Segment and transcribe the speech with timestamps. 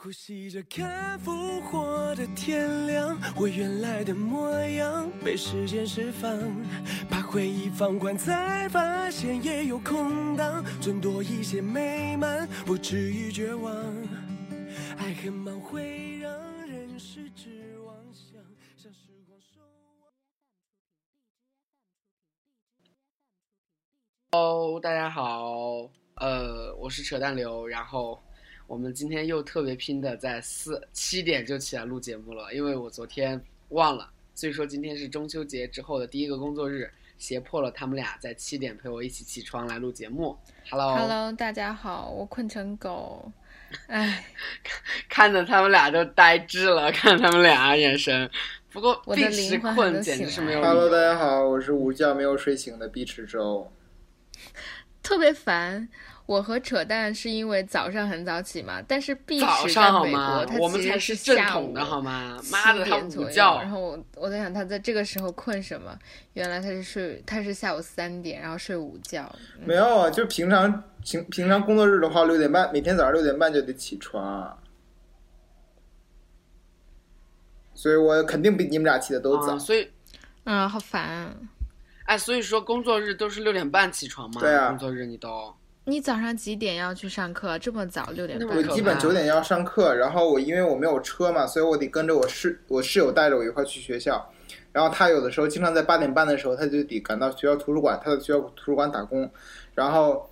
[0.00, 6.30] 呼吸着看复活的天亮，我原来的模样被时间释放，
[7.10, 13.74] 把回忆放宽，才发现也有空档，争夺一些美满，不至于绝望。
[14.98, 16.32] 爱很忙会让
[16.68, 18.40] 人失之妄想，
[18.76, 19.60] 像时光守
[24.30, 24.40] 望。
[24.40, 28.22] 哦，大家好，呃，我是扯淡刘，然后
[28.68, 40.36] 我们今天又特别拼的在四七点就起来录节目了，因为我昨天忘了，所以说今天是中秋节之后的第一个工作日，胁迫了他们俩在七点陪我一起起床来录节目。
[40.68, 43.32] Hello，, Hello，大家好，我困成狗，
[43.86, 44.22] 哎，
[45.08, 48.30] 看着他们俩都呆滞了，看他们俩眼神。
[48.70, 50.60] 不过我的碧池灵魂困简直是没有。
[50.62, 53.72] Hello，大家好，我是午觉没有睡醒的碧池周。
[55.02, 55.88] 特别烦。
[56.28, 62.38] 我和扯淡是因为早上很早起嘛，但是碧早池在美上好吗国，他我们才是正统的好吗？
[62.52, 65.98] 妈的，他七点左右午觉然后我我在想他在这个时候困什么？
[66.34, 69.24] 原来他是睡，他是下午三点，然后睡午觉。
[69.56, 74.58] 嗯没有啊，就平常平平常工作日的话，六点半每天早上六点半就得起床，
[77.72, 79.54] 所以我肯定比你们俩起的都早。
[79.54, 79.90] 啊，所以
[80.44, 81.34] 嗯，好烦啊！
[82.04, 84.42] 哎，所以说工作日都是六点半起床吗？
[84.42, 85.54] 对啊工作日你都
[85.88, 87.58] 你早上几点要去上课？
[87.58, 94.30] 这么早，六点我基本九点要上课，然后我因为我没有车嘛，所以我得跟着我室我室友带着我一块去学校。
[94.70, 99.28] 然后他有的时候经常在八点半的时候，他就得赶到学校图书馆，他在学校图书馆打工。
[99.74, 100.28] 然后，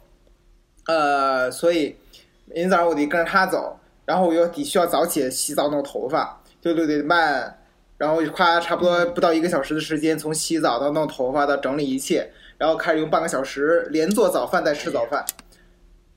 [0.87, 1.97] 呃，所以
[2.45, 7.59] 每天早上我得跟着他走，然后我又得需要早起洗澡弄头发，就六点半，
[7.97, 15.25] 然后夸差不多不到一个小时的时间，从洗澡到弄头发到整理一切，然后开始用半个小时连做早饭带吃早饭，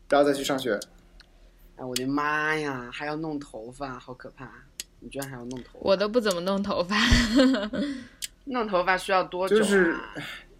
[0.09, 0.79] 然后再去上学。
[1.75, 4.49] 哎，我的妈呀，还要弄头发，好可怕！
[4.99, 5.79] 你居然还要弄头发？
[5.81, 6.95] 我都不怎么弄头发。
[8.45, 9.59] 弄头发需要多久、啊？
[9.59, 9.95] 就是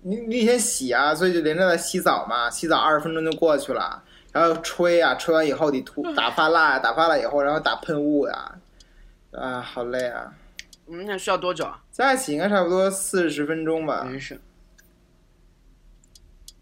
[0.02, 4.02] 你你先洗啊，所以就连着在洗澡嘛，洗澡二十分钟就过去了，
[4.32, 8.56] 然后吹啊，吹完以后得涂打发蜡，打发蜡以后然后打喷雾呀、
[9.32, 10.34] 啊，好累啊！
[10.88, 11.84] 嗯，那需要多久啊？
[11.92, 14.04] 加一起应该差不多四十分钟吧。
[14.04, 14.40] 没事，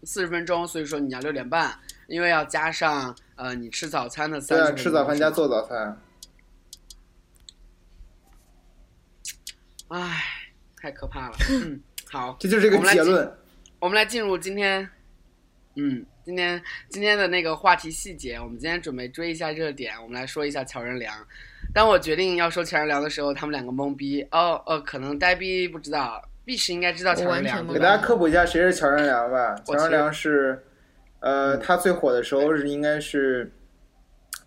[0.02, 4.84] 四十分钟，所以说你要六点半，因为要加上呃你吃早餐的三对啊，十分钟。
[4.84, 6.00] 吃早饭加做早餐。
[9.88, 10.20] 唉，
[10.76, 11.36] 太可怕了。
[11.50, 11.80] 嗯，
[12.10, 13.32] 好，这就是这个我们来结论。
[13.78, 14.88] 我们来进入今天，
[15.76, 21.14] 嗯，今天今天的那个话题细节，我们今天准备追一下热点，我们来说一下乔任梁。
[21.72, 24.22] 当我决定要说乔任梁的时候，他们两个懵逼。
[24.30, 29.54] 哦哦，可能呆逼不知道，碧池应该知道乔任梁给大家科普一下谁是乔任梁吧。
[29.64, 30.66] 乔任梁是，
[31.20, 33.52] 呃，他最火的时候是应该是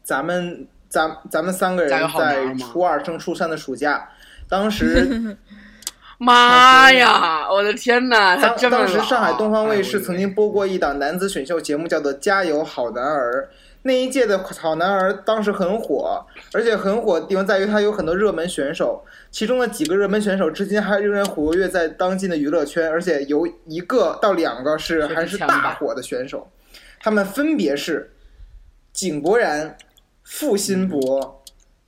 [0.03, 4.09] 咱们咱咱们三个人在初二升初三的暑假，
[4.47, 5.37] 当时。
[6.23, 7.51] 妈呀！
[7.51, 13.49] 我的天哪，他当这么当时上海东方卫视曾经播过一档男子选秀节目，叫做《加油好男儿》。
[13.81, 26.47] 那一届的好男儿当时很火，而且很火的地方在于他有很多热门选手，其中的几个热门选手至今还仍然活跃在当今的娱乐圈，而且有一个到两个是还是大火的选手，
[27.01, 28.15] 他们分别是
[28.93, 29.77] 井柏然、
[30.23, 31.43] 付辛博、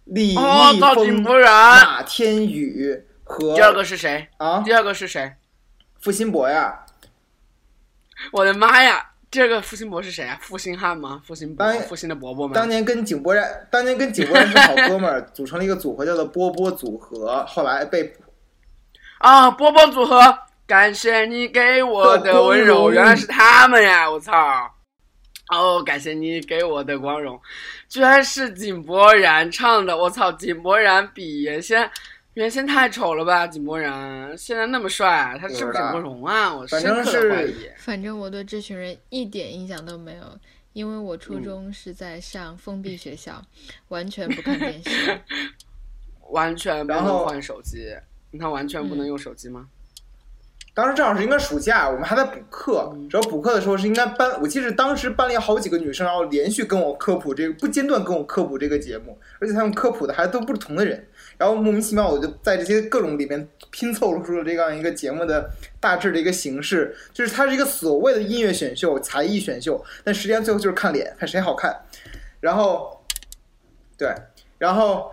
[0.05, 1.21] 李哦，易峰。
[1.21, 4.27] 马天宇和第二个是谁？
[4.37, 5.33] 啊第二个是谁？
[5.99, 6.79] 付辛博呀。
[8.31, 9.11] 我的妈呀！
[9.29, 10.37] 第二个负心博是谁啊？
[10.41, 11.21] 负心汉吗？
[11.25, 12.53] 负心博当，负心的伯伯吗？
[12.53, 17.43] 当年跟井柏然，当年跟井柏然是好哥们儿，组成了一个组合，叫做波波组合。
[17.47, 18.15] 后来被
[19.17, 20.37] 啊，波波组合，
[20.67, 24.09] 感谢你给我的温柔， 原来是他们呀！
[24.09, 24.31] 我操！
[25.57, 27.39] 哦，感谢你给我的光荣，
[27.87, 29.95] 居然是井柏然唱的！
[29.97, 31.89] 我操，井柏然比原先
[32.33, 33.45] 原先太丑了吧？
[33.47, 36.53] 井柏然现在那么帅，他是不是整过容啊？
[36.53, 37.69] 我深刻是的怀疑。
[37.77, 40.39] 反正我对这群人一点印象都没有，
[40.73, 43.41] 因为我嗯初中是在上封闭学校，
[43.89, 45.19] 完全不看电视。
[46.31, 47.95] 完全不能换手机，
[48.39, 49.67] 他完全不能用手机吗？
[50.75, 52.91] 当时正好是应该暑假，我们还在补课。
[53.11, 61.07] 然后补课的时候是应该班，我记得当时班里好几个女生，然后连续跟我科普这个，不间断跟我科普这个节目，而且他们科普的还都不同的人。
[61.37, 65.49] 然后莫名其妙，我就在这些各种里面拼凑出了这样一个节目的
[65.79, 71.75] 大致的一个形式，就是它是一个所谓的音乐选秀、才艺选秀，但实际上最后就是看脸，看谁好看。
[72.39, 72.99] 然后，
[73.97, 74.13] 对，
[74.57, 75.11] 然后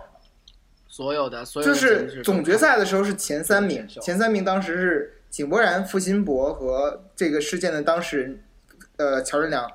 [0.87, 8.43] 所有的所有就是总决赛的时候是前三名前三名当时是井柏然、付辛博和这个事件的当事人，
[8.97, 9.65] 呃，乔任梁。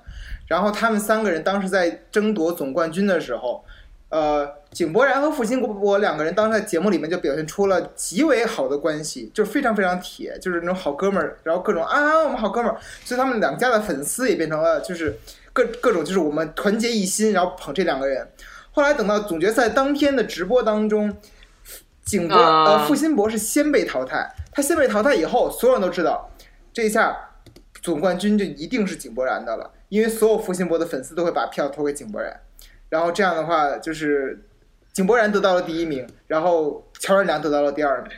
[0.47, 3.65] 然后他们三个人当时在争夺总冠军的时候，
[4.11, 15.19] 呃，井柏然和付辛博两个人当时在节目里面就表现出了极为好的关系，就是非常非常铁，就是那种好哥们儿，然后各种啊我们好哥们儿，所以他们两家的粉丝也变成了就是
[15.53, 18.29] 各各种就是我们团结一心，然后捧这两个人。
[18.71, 21.17] 后来等到总决赛当天的直播当中，
[22.05, 26.31] 井柏啊呃付辛博是先被淘汰，他先被淘汰以后，所有人都知道
[26.73, 27.15] 这一下
[27.83, 32.41] 总冠军就一定是井柏然的了，因为所有付辛博的粉丝都会把票投给井柏然，
[32.89, 34.43] 然后这样的话就是
[34.95, 38.11] 井柏然得到了第一名，然后乔任梁得到了第二名。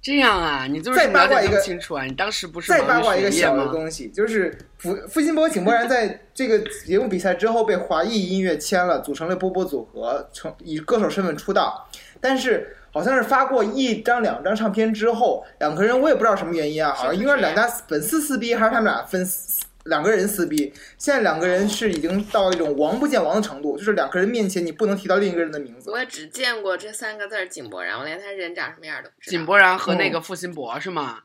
[0.00, 2.04] 这样啊，你就是再八卦一个清楚啊！
[2.04, 3.66] 你当时不是再八卦一个小的？
[3.72, 11.88] 东西，就是付付辛博、井柏然在这个节目比赛之后被华谊音乐签了，组成了波波组合，成以歌手身份出道。
[12.20, 20.72] 但是好像是发过一张、两张唱片之后，两个人我也不知道什么原因啊，好像应该是两家粉丝撕逼，还是他们俩粉丝两个人撕逼。
[20.98, 25.90] 现在两个人是已经到了一种王不见王的程度，就是两个人面前你不能提到另一个人的名字。
[25.90, 29.36] 我也只见过这三个字儿井柏然，我连他人长什么样都不知道。
[29.36, 31.20] 井柏然和嗯那个付辛博是吗？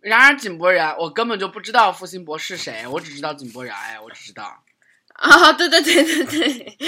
[0.00, 4.62] 然而井柏然，我根本就不知道付辛博是谁，我只知道井柏然，哎，我只知道。
[5.14, 6.78] 啊，对对对对对，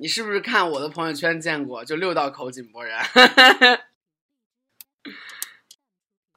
[0.00, 1.84] 你是不是看我的朋友圈见过？
[1.84, 3.04] 就六道口井柏然。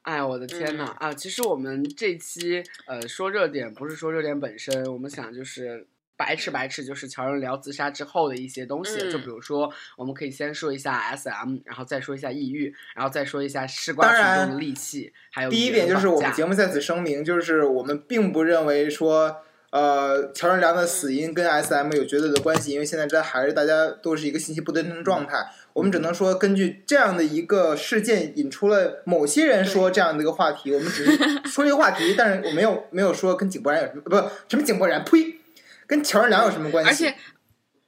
[0.02, 0.96] 哎，我的天呐！
[0.98, 8.96] 啊，其实我们这期呃说热点，不是说热点本身，我们想就是白吃白吃，就是乔任聊自杀之后的一些东西。
[8.96, 25.50] 嗯就比如说，我们可以先说一下 SM，然后再说一下抑郁，然后再说一下吃瓜群众的戾气，还有第一点就是我们节目在此声明，就是我们并不认为说，呃，乔任梁的死因跟 SM 有绝对的关系，因为现在这还是大家都是一个信息不对称的状态。
[25.72, 31.16] 我们只能说，根据这样的一个事件引出了某些人说这样的一个话题，我们只是
[31.46, 34.14] 说这个话题，但是我没有没有说跟井柏然有什么不
[34.46, 35.38] 什么井柏然，呸，
[35.86, 36.90] 跟乔任梁有什么关系？
[36.90, 37.16] 而且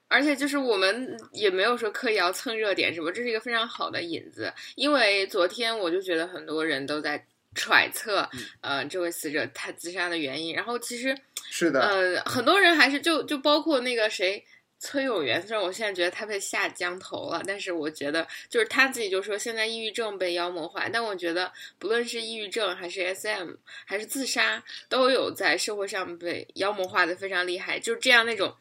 [0.09, 4.51] 而且就是我们也没有说刻意要蹭热点什么，这是一个非常好的引子。
[4.77, 7.23] 因为昨天我就觉得很多人都在
[7.55, 8.27] 揣测，
[8.63, 10.55] 呃，这位死者他自杀的原因。
[10.55, 11.15] 然后其实
[11.57, 14.45] 是的，呃，很多人还是就就包括那个谁。
[14.81, 23.53] 崔永元，虽然我现在觉得他被下降头了，但是我觉得就是他自己就说现在抑郁症被妖魔化，但我觉得不论是抑郁症还是 SM
[23.87, 27.79] 还是自杀，都有在社会上被妖魔化的非常厉害。
[27.79, 28.55] 就是这样那种，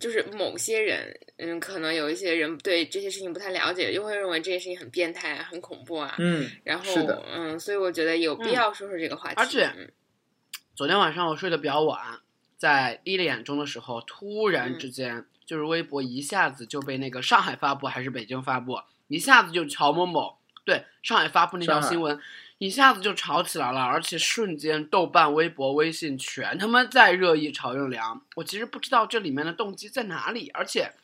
[0.00, 6.14] 就是某些人，嗯，可能有一些人对这些事情不太了解，又会认为这些事情很变态、啊、很恐怖啊。
[6.18, 9.34] 嗯，然后是的，嗯，所以我觉得有必要说说这个话题。
[9.36, 9.90] 而且嗯
[10.74, 11.98] 昨天晚上我睡得比较晚，
[12.56, 22.18] 在一点钟的时候，突然嗯之间、就是微博一下子就被那个上海发布还是北京发布，一下子就乔某某对上海发布那条新闻，
[22.58, 28.22] 一下子就吵起来了，而且瞬间豆瓣、微博、微信全他妈在热议曹任良。
[28.36, 30.94] 我其实不知道这里面的动机在哪里，而且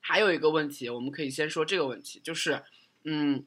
[0.00, 2.64] 还有一个问题，我们可以先说这个问题，就是
[3.04, 3.44] 嗯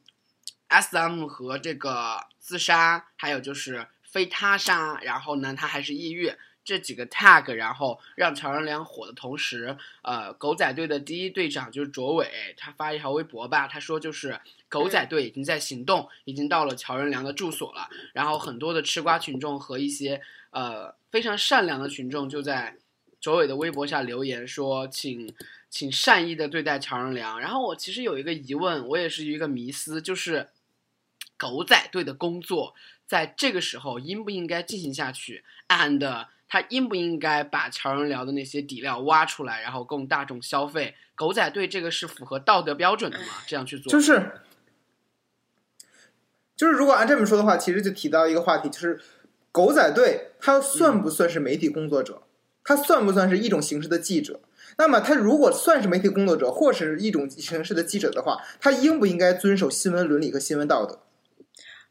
[0.68, 6.32] ，S M 和这个自杀，还有就是非他杀，然后呢，他还是抑郁
[6.64, 20.20] 这几个 tag，然后让乔任梁火的同时，呃，狗仔队的第一队长就是卓伟，他发一条微博吧，他说就是狗仔队已经在行动，已经到了乔任梁的住所了，然后很多的吃瓜群众和一些
[20.50, 22.76] 呃非常善良的群众就在
[23.20, 25.34] 卓伟的微博下留言说，请
[25.68, 27.40] 请善意的对待乔任梁。
[27.40, 30.48] 然后我其实有一个疑问，我也是一个迷思，就是
[31.36, 32.74] 狗仔队的工作
[33.06, 40.94] 在这个时候应不应该进行下去？and 他应不应该把乔任梁的那些底料挖出来，然后供大众消费？
[41.14, 43.24] 狗仔队这个是符合道德标准的吗？
[43.46, 43.90] 这样去做？
[43.90, 44.32] 就是
[46.54, 49.00] 就是，如果按这么说的话，其实就提到一个话题，就是
[49.50, 52.20] 狗仔队他算不算是媒体工作者？
[52.62, 54.42] 他算不算是一种形式的记者？
[54.76, 61.00] 那么，他如果算是媒体工作者，或是一种形式的记者的话，他应不应该遵守新闻伦理和新闻道德？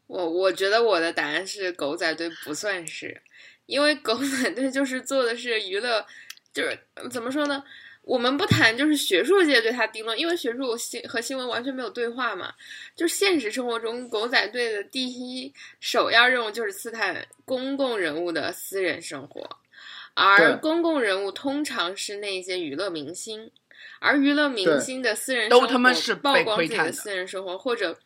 [0.06, 3.22] 我我觉得我的答案是狗仔队不算是，
[3.72, 6.04] 因为狗 仔队就是做的是娱乐，
[6.52, 7.64] 就是呃怎么说呢？
[8.02, 12.52] 我们不谈就是学术界对他定论，因为学术新和新闻完全没有对话嘛。
[12.94, 15.50] 就是现实生活中，狗仔队的第一
[15.80, 19.48] 首要任务就是刺探公共人物的私人生活，
[20.14, 23.50] 而公共人物通常是那些娱乐明星，
[24.00, 27.98] 而娱乐明星的私人都生活他妈是曝光自己的私人生活，或者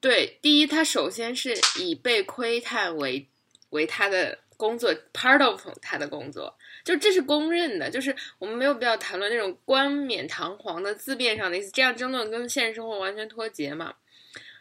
[0.00, 3.26] 对，第一，他首先是以被窥探为
[3.70, 13.94] 为他的工作 part of 他的工作，就这是公认的，就是我们没有必要谈论那种冠冕堂皇的字面上的意思，这样争论跟现实生活完全脱节嘛。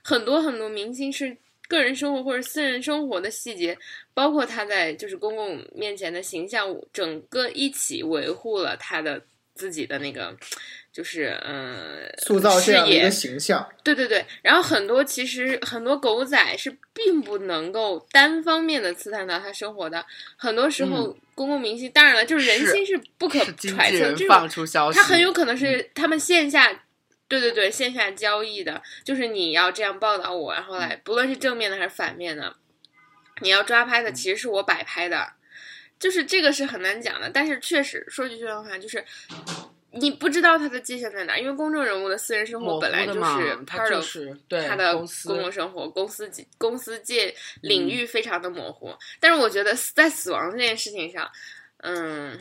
[0.04, 3.78] 很多很多明星是个人生活或者私人生活的细节，
[4.14, 9.24] 包括他在就是公共面前的形象，整个一起维护了他的
[9.56, 10.36] 自己的那个，
[10.94, 13.68] 就是嗯，塑造这样的一个形象。
[13.84, 20.06] 对对对，然后很多其实很多狗仔是并不能够单方面的刺探到他生活的，
[20.38, 26.84] 很多时候公共明星，当然了，就是人心是不可揣测，纪人这种放出消息，他很有可能是他们线下。
[27.26, 32.56] 对对对，线下交易的，就是你要这样报道我，然后来，不论是正面的还是反面的，
[33.42, 35.34] 你要抓拍的其实是我摆拍的，
[35.98, 37.32] 就是这个是很难讲的。
[37.32, 39.04] 但是确实说句实话，就是
[39.96, 43.20] 你不知道他的界限在哪儿，因为公众人物的私人生活本来就是
[43.66, 48.94] 他 part of 是对他的公共生活、公司公司界领域非常的模糊。
[49.20, 51.30] 但是我觉得在死亡这件事情上，
[51.78, 52.40] 嗯，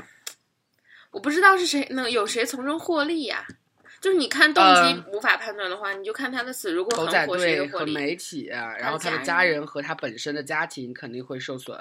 [1.10, 3.46] 我不知道是谁能有谁从中获利呀、
[4.00, 7.92] 就是你看动机呃无法判断的话，你就看他的死，如果狗仔很火，谁队和的获利？
[7.92, 11.78] 媒体，然后他的家人和他本身的家庭肯定会受损，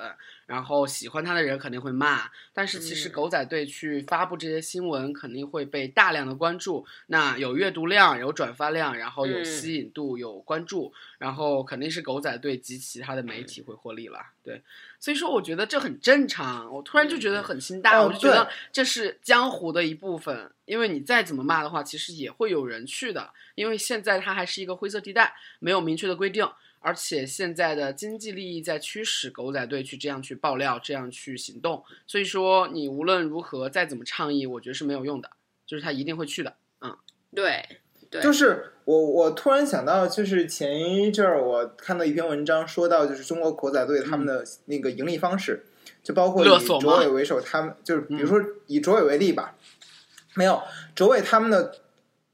[0.51, 2.29] 然后喜欢他的人肯定会骂。
[2.51, 6.85] 但是其实嗯狗仔队去发布这些新闻，肯定会被大量的关注。
[7.07, 14.19] 那有阅读量，有转发量，然后有嗯吸引度，有关注，然后肯定是狗仔队及其他的媒体会获利了。
[14.43, 14.61] 对，
[14.99, 16.69] 所以说我觉得这很正常。
[16.69, 20.51] 我突然就觉得很心大，哦我就觉得这是江湖的一部分。
[20.65, 23.31] 因为你再怎么骂的话，其实也会有人去的。
[23.55, 26.49] 因为现在它还是一个灰色地带，没有明确的规定，
[26.81, 31.83] 而且现在的经济利益在驱使狗仔队去这样去爆料，这样去行动。
[32.05, 35.29] 所以说，你无论如何再怎么倡议，我觉得是没有用的，
[35.65, 36.55] 就是他一定会去的。
[36.81, 36.97] 嗯。
[37.33, 37.63] 对
[38.09, 45.65] 对，就是我，我突然想到，就是前一阵儿我看到一篇文章，说到就是中国狗仔队他们的那个盈利方式，
[46.03, 49.55] 就包括以勒索吗卓伟为首，他们就是比如说以卓伟为例吧，
[50.33, 50.61] 没有
[50.93, 51.73] 卓伟他们的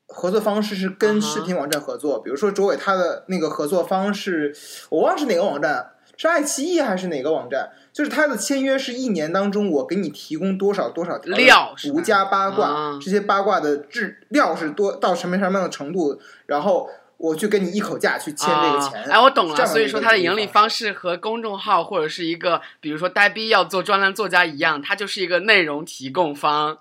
[0.07, 4.55] 合作方式是啊跟视频网站合作，比如说卓伟他的那个合作方式，
[4.89, 7.69] 我忘了是哪个网站，是爱奇艺还是哪个网站？
[7.91, 16.87] 就是他的签约是一年当中，我给你提供多少多少料独家八卦，啊这些八卦的质料是多到什么什么样的程度，然后
[17.17, 19.01] 我去跟你一口价去签这个钱。
[19.01, 19.09] 啊。
[19.13, 19.65] 哎，我懂了。
[19.65, 26.77] 所以说，它的盈利方方式和公众号或者是一个，比如说呆逼要做专栏作家一样，它就是一个内容提供方。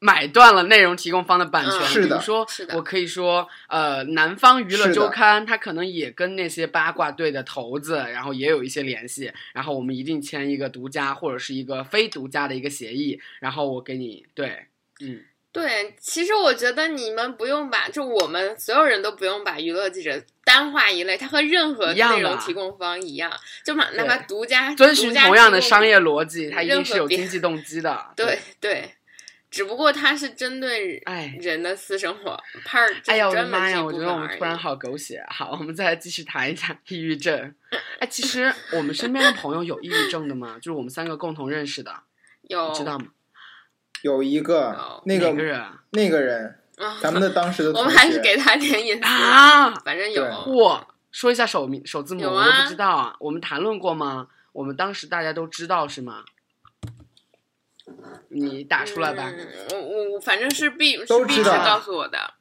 [0.00, 1.86] 买断了内容提供方的版权，嗯。
[1.86, 2.08] 是的。
[2.08, 2.76] 比如说是的。
[2.76, 14.66] 我可以说，呃，南方娱乐周刊，它可能也跟那些八卦队的头子，然后也有一些联系，然后我们一定签一个独家或者是一个非独家的一个协议，然后我给你，对，
[15.00, 23.32] 嗯，对，其实我觉得你们不用把，就我们所有人都不用把娱乐记者单划一类，他和任何内容提供方一样，
[23.64, 28.94] 就哪哪怕独家遵循同样的商业逻辑，它一定是有经济动机的，对对，
[29.50, 31.36] 只不过它是针对哎。
[31.40, 33.82] 人的私生活 part，哎呀，我的妈呀！
[33.82, 35.24] 我觉得我们突然好狗血。
[35.28, 37.54] 好，我们再来继续谈一谈 抑郁症。
[37.98, 40.56] 哎，其实我们身边的朋友有抑郁症的吗？
[40.56, 41.92] 就是我们三个共同认识的，
[42.42, 43.06] 有你知道吗？
[44.02, 45.82] 有一个那个个人啊？
[45.90, 50.84] 那个人，啊，咱们的当时的我，们还是给他点隐私，啊，反正有对嚯！
[51.10, 53.16] 说一下首名首字母，有我都啊不知道啊。
[53.18, 54.28] 我们谈论过吗？
[54.52, 56.22] 我们当时大家都知道是吗？
[58.28, 59.32] 你打出来吧。
[59.72, 62.34] 我我反正是必都知道是必须告诉我的。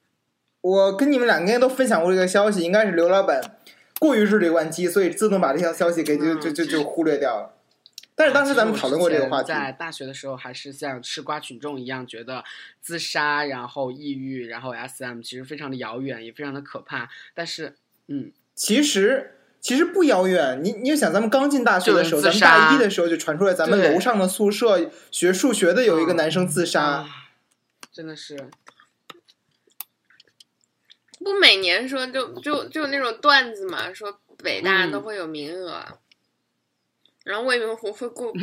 [0.62, 3.60] 我跟你们两个人都分享过这个消息，应该是刘老板
[4.00, 7.54] 过于日理万机，所以自动把这条消息给就就就就忽略掉了。
[8.16, 12.44] 但是当时咱们讨论过这个话题，在大学的时候，还是像吃瓜群众一样，觉得
[12.82, 17.08] 自杀，然后抑郁，然后 SM 其实非常的遥远，也非常的可怕。
[17.36, 17.76] 但是，
[18.08, 20.62] 嗯，其实其实不遥远。
[20.64, 26.84] 你你就想，咱们刚进大学的时候，咱们大一的时候就传出来，咱们楼上的宿舍学数学的有一个男生自杀。
[26.84, 27.10] 啊，
[27.92, 28.50] 真的是，
[31.20, 35.84] 不每年说就就就那种段子嘛，说北大嗯都会有名额，
[37.26, 38.40] 然后未名湖会固 固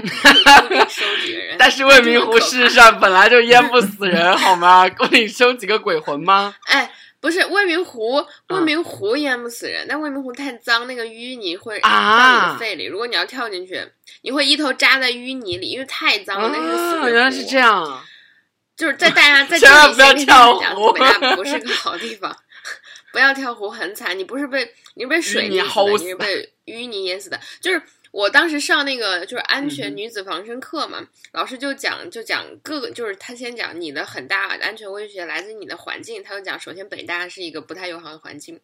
[0.69, 4.89] 定收几个人， 但是未名湖 事实上本来就淹不死人，好吗？
[4.91, 6.55] 够你收几个鬼魂吗？
[6.67, 6.91] 哎，
[7.25, 12.85] 不是未名湖，嗯未名湖淹不死人，但未名湖太脏，那个淤泥会啊到你的肺里。
[12.85, 13.83] 如果你要跳进去，
[14.21, 17.17] 你会一头扎在淤泥里，因为太脏了，那是死啊，鬼湖。
[17.17, 18.05] 原来是这样啊。
[18.77, 22.37] 就是在大家在这千万不要跳湖北大不是个好地方，
[23.11, 24.19] 不要跳湖很惨。
[24.19, 27.41] 你不是被你是被水淤泥死的，你是被淤泥淹死的。
[27.63, 27.81] 就是
[28.15, 38.61] 我当时上那个就是安全女子防身课嘛，老师就讲就讲各个，就是他先讲你的很大安全威胁来自你的环境，他就讲首先北大是一个不太友好的环境，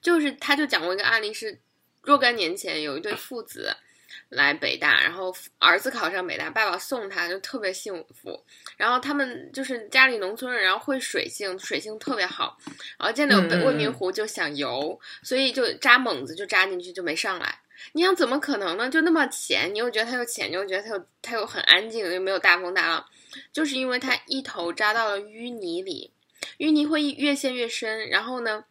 [0.00, 1.58] 就是他就讲过一个案例是
[2.02, 3.76] 若干年前有一对父子。
[4.28, 8.44] 来北大，然后儿子考上北大，爸爸送他就特别幸福。
[8.76, 12.56] 然后他们就是家里农村人，然后会水性，水性特别好。
[12.96, 17.58] 然后见到未名湖就想游，所以就扎猛子就扎进去就没上来。
[17.92, 18.88] 你想怎么可能呢？
[18.88, 23.04] 就那么浅，你又觉得它又浅，你又觉得它又它又很安静，又没有大风大浪，
[23.52, 26.12] 就是因为它一头扎到了淤泥里，
[26.58, 28.64] 淤泥会越陷越深，然后呢，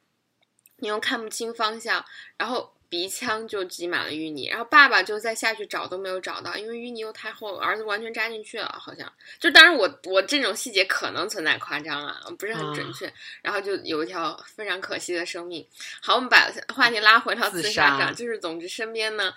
[0.78, 2.06] 你又看不清方向，
[2.38, 2.73] 然后。
[2.94, 13.12] 鼻腔就挤满了淤泥，然后爸爸就再下去找都没有找到，因为淤泥又太厚，儿子完全扎进去了，好像就当然我我这种细节可能存在夸张啊，不是很准确。
[13.42, 15.66] 然后就有一条非常可惜的生命。
[16.04, 19.34] 好，我们把话题拉回到自杀上，就是总之身边呢，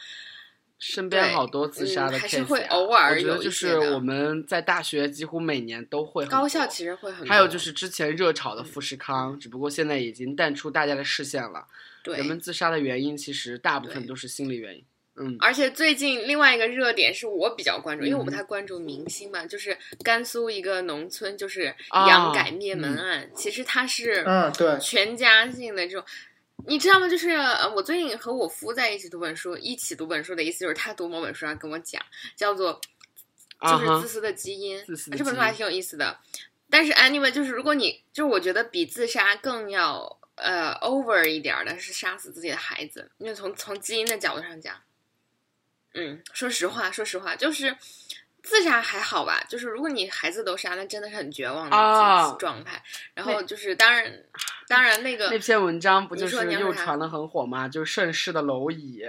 [0.78, 11.66] 身边好多自杀的，还是会偶尔有就是我们在大学几乎每年都会，高校其实会很，还有就是之前热炒的富士康，只不过现在已经淡出大家的视线了。
[12.14, 14.84] 人们自杀的原因其实大部分都是心理原因，
[15.16, 15.36] 嗯。
[15.40, 26.04] 而且最近另外一个热点是我比较关注，因为我不太关注明星嘛，就是甘肃一个农村就是杨改灭门案，其实它是嗯对全家性的这种，
[26.66, 27.08] 你知道吗？
[27.08, 27.30] 就是
[27.74, 32.00] 我最近和我夫在一起读本书，一起读本书的意思就是他读某本书上跟我讲，
[32.36, 32.80] 叫做
[33.62, 34.78] 就是自私的基因，
[35.16, 36.18] 这本书还挺有意思的。
[36.68, 40.15] 但是 anyway，就是如果你就是我觉得比自杀更要。
[40.36, 44.76] 呃，over 一点的是杀死自己的孩子，因为从从基因的角度上讲，
[45.94, 47.76] 嗯，说实话，说实话，就是
[48.42, 52.82] 自杀还好吧，就是如果你孩子都杀，那真的是很绝望的状态。
[53.14, 54.24] 然后就是，当然，
[54.68, 57.66] 当然那个那篇文章不就是又传的很火吗？
[57.66, 59.02] 就是盛世的蝼蚁，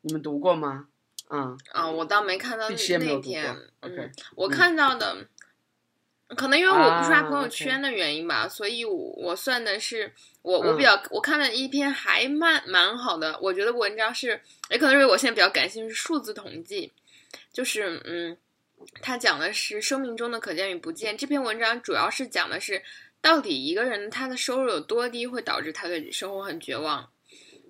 [0.00, 0.88] 你们读过吗？
[1.28, 5.28] 嗯啊，我倒没看到那篇，嗯，我看到的。
[6.36, 16.92] 可能因为我不刷朋友圈的原因吧，所以我我算的是我我比较我看了一篇还蛮蛮好的，我觉得文章是也可能是我现在比较感兴趣数字统计，
[17.52, 18.36] 就是嗯，
[19.02, 21.16] 他讲的是生命中的可见与不见。
[21.16, 22.82] 这篇文章主要是讲的是
[23.20, 27.10] 到底一个人他的收入有多低会导致他对生活很绝望。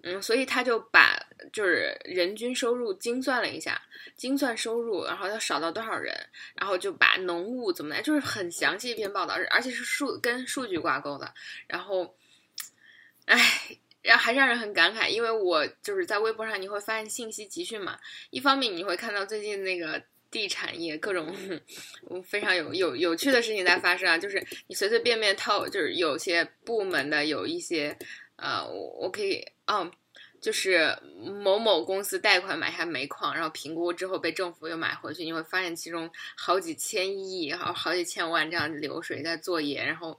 [0.03, 3.79] 嗯，所以他就把就是人均收入精算了一下，
[4.17, 6.15] 精算收入，然后要少到多少人，
[6.55, 11.35] 然后就把农务怎么来，就是很详细一篇报道，而且是数跟数据挂钩的。
[11.67, 12.17] 然后，
[13.27, 13.39] 唉，
[14.01, 17.99] 然后还让人很感慨，因为我就是在微博上你会发现信息集训嘛，
[18.31, 21.37] 一方面你会看到最近那个地产业各种
[22.25, 27.95] 非常有有有趣的事情在发生啊，就是你随随便便套，就是有些部门的有一些。
[28.41, 29.91] 呃，我我可以，嗯，
[30.41, 30.97] 就是
[31.45, 40.19] 某某公司贷款买下煤矿，然后评估之后被政府又买回去，你会发现其中好几千亿，好好几千万这样流水在作业，然后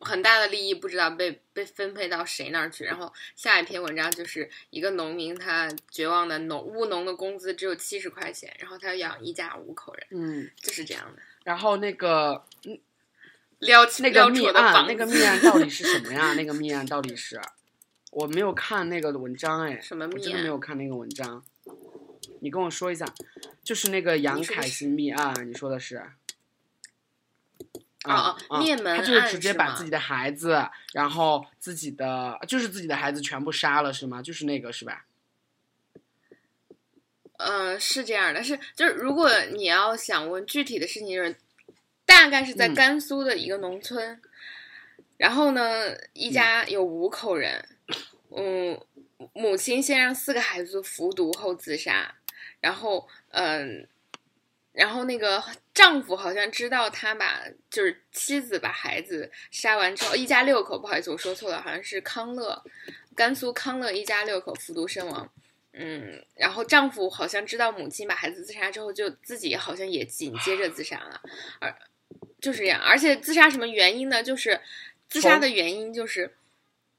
[0.00, 2.84] 很大的利益不知道被被分配到谁那儿去。
[2.84, 11.22] 然后下一篇文章就是一个农民，他绝望的农务农的工资只有七十块钱，然后他养一家五口人，嗯，就是这样的。
[11.44, 12.53] 然后那个，嗯。
[13.60, 16.34] 撩那个密案，那个密案到底是什么呀？
[16.34, 17.40] 那个密案到底是，
[18.10, 20.14] 我没有看那个文章哎，什么密？
[20.14, 21.42] 我真的没有看那个文章，
[22.40, 23.06] 你跟我说一下，
[23.62, 25.96] 就是那个杨凯欣密案，你说的是？
[28.02, 28.58] 啊啊！
[28.60, 34.20] 灭门他就是直接把自己的孩子，然后自己的就是自己的孩子全部杀了是吗？
[34.20, 35.06] 就是那个是吧？
[37.38, 41.34] 嗯，是这样的，是就是如果你要想问具体的事情，就是。
[42.06, 44.20] 大概是在甘肃的一个农村，
[45.16, 47.66] 然后呢，一家有五口人，
[48.36, 48.78] 嗯，
[49.32, 52.14] 母亲先让四个孩子服毒后自杀，
[52.60, 53.88] 然后，嗯，
[54.72, 62.62] 然后那个丈夫好像知道他把就是妻子把孩子杀完之后，一家六口，不好意思，我说错了，好像是康乐，
[63.14, 65.32] 甘肃康乐一家六口服毒身亡，
[65.72, 71.20] 嗯，然后丈夫好像知道母亲把孩子自杀之后，就自己好像也紧接着自杀了，
[71.60, 71.74] 而。
[72.44, 74.22] 就是这样，而且自杀什么原因呢？
[74.22, 74.60] 就是
[75.08, 76.30] 自杀的原因就是，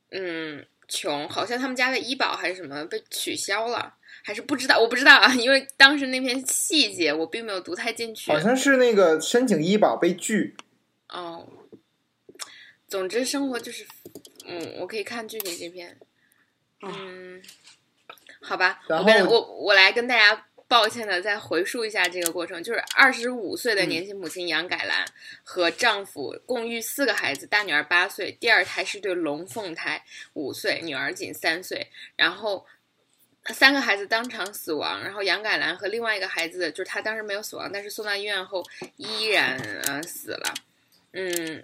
[0.09, 8.31] 嗯，穷，好像他们家的医保还是什么被取消了，还是不知道，我不知道啊，因为当时那篇细节我并没有读太进去。
[8.31, 10.55] 好像是那个申请医保被拒。
[11.09, 11.47] 哦，
[12.87, 13.85] 总之生活就是，
[14.47, 15.95] 嗯，我可以看具体这篇。
[16.81, 17.39] 嗯，
[18.41, 20.47] 好吧，我跟我我来跟大家。
[20.67, 25.05] 抱歉的，再回述一下这个过程，就是二十五岁的年轻母亲杨改兰
[25.43, 32.65] 和丈夫共育四个孩子，大女儿八岁，第二胎是对龙凤胎，五岁，女儿仅三岁，然后
[33.47, 38.63] 三个孩子当场死亡，然后杨改兰和另外一个孩子，就是她当时没有死亡，但是送到医院后
[38.97, 40.53] 依然呃死了，
[41.11, 41.63] 嗯。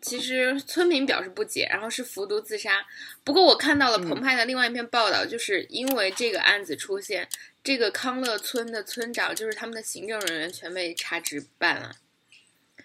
[0.00, 2.86] 其实村民表示不解，然后是服毒自杀。
[3.22, 7.28] 不过我看到了澎湃的另外一篇报道，就是因为这个案子出现，
[7.62, 11.92] 这个康乐村的村长就是他们的行政人员全被查职办了，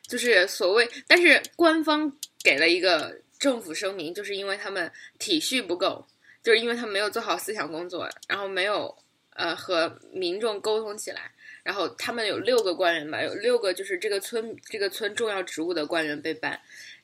[0.07, 2.11] 就是所谓，但是官方
[2.43, 6.07] 给了一个政府声明，就是因为他们体恤不够。
[6.41, 8.97] 就是因为他们没有做好思想工作，然后没有
[9.35, 11.29] 呃和民众沟通起来，
[11.63, 16.57] 然后他们有六个官员吧，有六个就是这个村这个村重要职务的官员被办，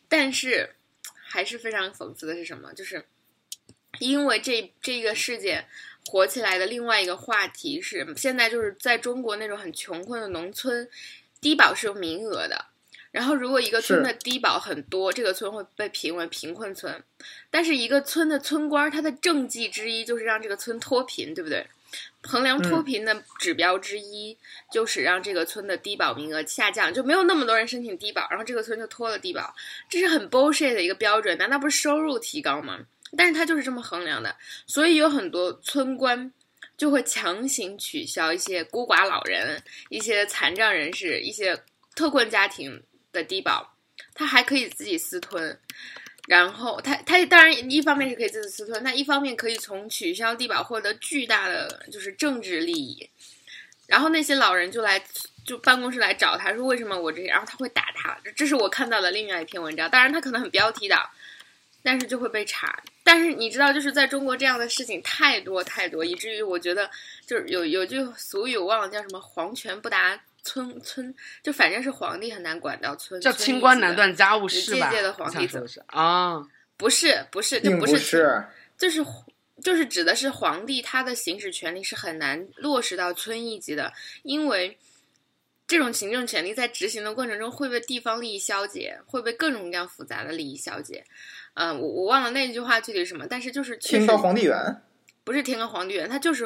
[0.08, 0.76] 但是
[1.28, 2.74] 还是非常讽刺的是什么？
[2.74, 3.06] 就是
[4.00, 5.66] 因为这这个事件
[6.08, 10.88] 火起来的另外一个话题是，现在就是在中国那种很穷困的农村，
[11.42, 12.66] 低保是有名额的。
[13.12, 17.02] 然后，如果一个村的低保很多，这个村会被评为贫困村。
[17.50, 21.66] 但是，一个村的村官他的政绩之一就是让这个村脱贫，对不对？
[22.22, 24.38] 衡量脱贫的指标之一
[24.72, 29.56] 就是让这个村的低保名额下降，就没有那么多人申请低保，然后这个村就脱了低保。
[29.90, 32.80] 这是很 bullshit 的一个标准，难道不是收入提高吗？
[33.18, 36.32] 但是他就是这么衡量的，所以有很多村官
[36.78, 41.58] 就会强行取消一些孤寡老人、一些残障人士、一些
[41.96, 42.82] 特困家庭。
[43.16, 43.74] 的低保，
[44.14, 45.58] 他还可以自己私吞，
[46.28, 53.08] 然后他他当然一方面是可以自己私吞，他一方面可以从取消低保获得巨大的就是政治利益，
[53.86, 55.00] 然后那些老人就来
[55.46, 61.08] 就办公室来找他说为什么我这，然后他会打他，这是我看到的另外一篇文章，当然他可能很标题党，
[61.84, 66.90] 但是就会被查，但是你知道就是在中国这样的事情太多太多，以至于我觉得
[67.28, 70.20] 就是有有句俗语我忘了叫什么皇权不达。
[70.46, 74.90] 村村就反正是皇帝很难管到村，叫清官难断家务事吧？
[74.92, 78.46] 的皇帝是啊，不是不是，就不是，
[78.78, 79.04] 就是
[79.64, 84.78] 就是指的是皇帝他的行使权力是很难落实到村一级的，因为
[85.66, 91.04] 这种行政权力在执行的过程中会被地方利益消解，会被各种各样复杂的利益消解。
[91.56, 94.56] 嗯，我我忘了那句话具体什么，但是就是天高皇帝远，
[95.24, 96.46] 不是天高皇帝远，他就是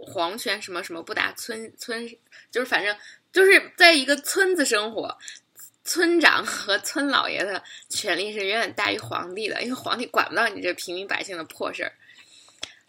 [0.00, 2.08] 皇权什么什么不打村村，
[2.50, 2.96] 就是反正。
[3.32, 5.14] 就是在一个村子生活，
[5.84, 11.92] 村长和村老爷的权力是远远大于皇帝的，因为皇帝管不到你这平民百姓的破事儿。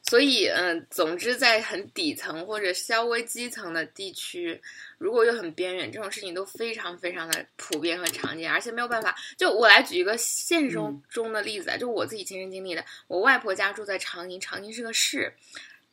[0.04, 4.62] 所以，嗯，总之，在很底层或者稍微基层的地区，
[4.98, 9.14] 如果又很边远，这种事情都非常非常的普遍和常见，而且没有办法。
[9.36, 15.34] 就我来举一个现实中中的例子啊，就我自己亲身经历的，我外婆家住在长宁，长宁是个市，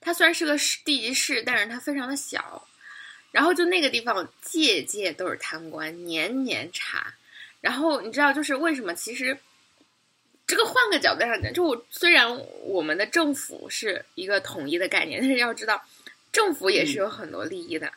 [0.05, 2.69] 它虽然是个市地级市，但是它非常的小。
[3.33, 7.15] 然后就那个地方，届届都是贪官，年年查。
[7.61, 8.95] 然后你知道，就是为什么？
[8.95, 9.37] 其实
[10.47, 15.83] 这个换个角度上讲，就虽然我们的政府是一个统一的概念，但是要知道，
[16.31, 17.93] 政府也是有很多利益的。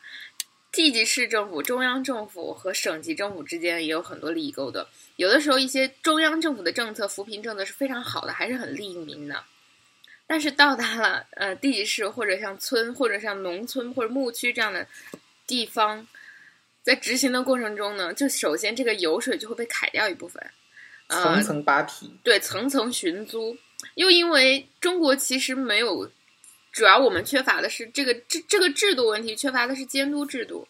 [0.72, 4.88] 地级市政府、中央政府和省级政府之间也有很多利益勾的。
[5.16, 9.44] 有的时候，一些中央政府的政策、扶贫政策是非常好的，还是很利民的。
[10.28, 14.86] 但是到达了呃地级市或者像村或者像农村或者牧区这样的。
[15.48, 16.06] 地方
[16.82, 20.46] 在执行的过程中呢，就首先这个油水就会被砍掉一部分，
[21.08, 23.56] 层层扒皮，对，层层寻租。
[23.94, 26.12] 又因为中国其实没有，
[26.70, 30.68] 主要我们缺乏的是这个这这个制度问题，缺乏的是监督制度。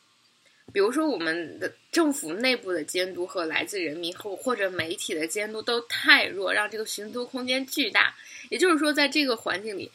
[0.72, 8.14] 比如说我们的政府内部的监督和来自人民或或者媒体的监督都太弱，让这个寻租空间巨大。
[8.50, 9.90] 也就是说，在这个环境里，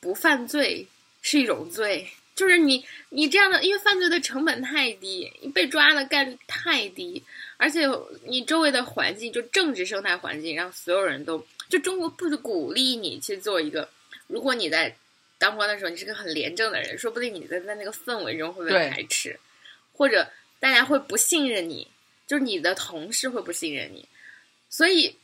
[0.00, 0.86] 不犯罪
[1.22, 2.08] 是一种罪。
[2.36, 7.22] 就是你，你这样的，因为犯罪的成本太低，被抓的概率太低，
[7.58, 7.86] 而且
[8.24, 13.86] 你周围的环境，就政治生态环境，让所有人都，就中国不鼓励你去做一个，
[14.26, 14.96] 如果你在
[15.36, 19.38] 当官的时候，你是个很廉政的人，说不定你在在那个氛围中会被排斥，
[20.00, 20.26] 或者
[20.58, 21.86] 大家会不信任你，
[22.26, 24.08] 就是你的同事会不信任你，
[24.70, 25.14] 所以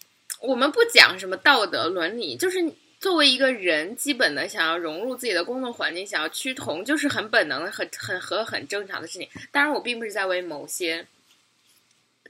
[0.43, 2.63] 我们不讲什么道德伦理，就是。
[2.99, 9.29] 作为一个人，基本的想要融入自己的工作环境，想要趋同，就是很本能、很很和很正常的事情。
[9.53, 11.07] 当然，我并不是在为某些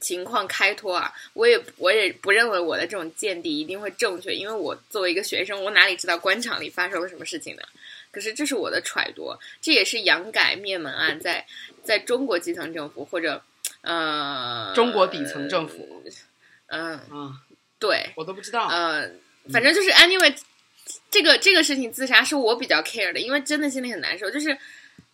[0.01, 7.63] 情况开脱啊，我也我也不认为我的这种见地一定会正确，因为我作为一个学生，我哪里知道官场里发生了什么事情呢？
[8.17, 11.45] 可是这是我的揣度，这也是杨改灭门案在
[11.83, 13.43] 在中国基层政府或者
[13.81, 16.03] 呃中国底层政府，
[16.65, 17.43] 嗯啊，
[17.77, 19.07] 对我都不知道，呃，
[19.53, 20.35] 反正就是 anyway。
[21.11, 24.31] 这个这个事情自杀是我比较 care 的，因为真的心里很难受。
[24.31, 24.57] 就是，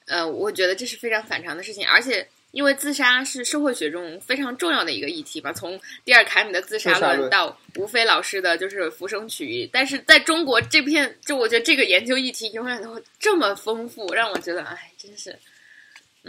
[0.05, 5.51] 呃，我觉得这是非常反常的事情，而且因为自杀是社会学中非常重要的一个议题吧。
[5.51, 15.35] 从蒂尔凯米的自杀论到吴飞老师的就是浮生曲艺，但是在中国这片，就我觉得这个研究议题永远都会这么丰富，让我觉得哎，真是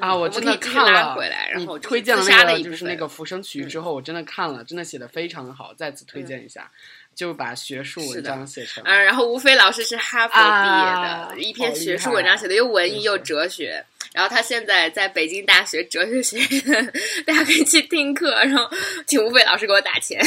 [0.00, 1.14] 啊，我真的看了。
[1.52, 6.70] 然后推荐了那个就是那个浮生曲艺之后，我真的看了，真的写的非常的好，再次推荐一下。
[7.14, 16.92] 就把学术文章写成，嗯，然后吴飞老师是哈佛毕业的，一篇学术文章写的又文艺又哲学，然后他现在在北京大学哲学学院，
[17.26, 18.70] 大家可以去听课，然后
[19.08, 20.24] 请吴飞老师给我打钱。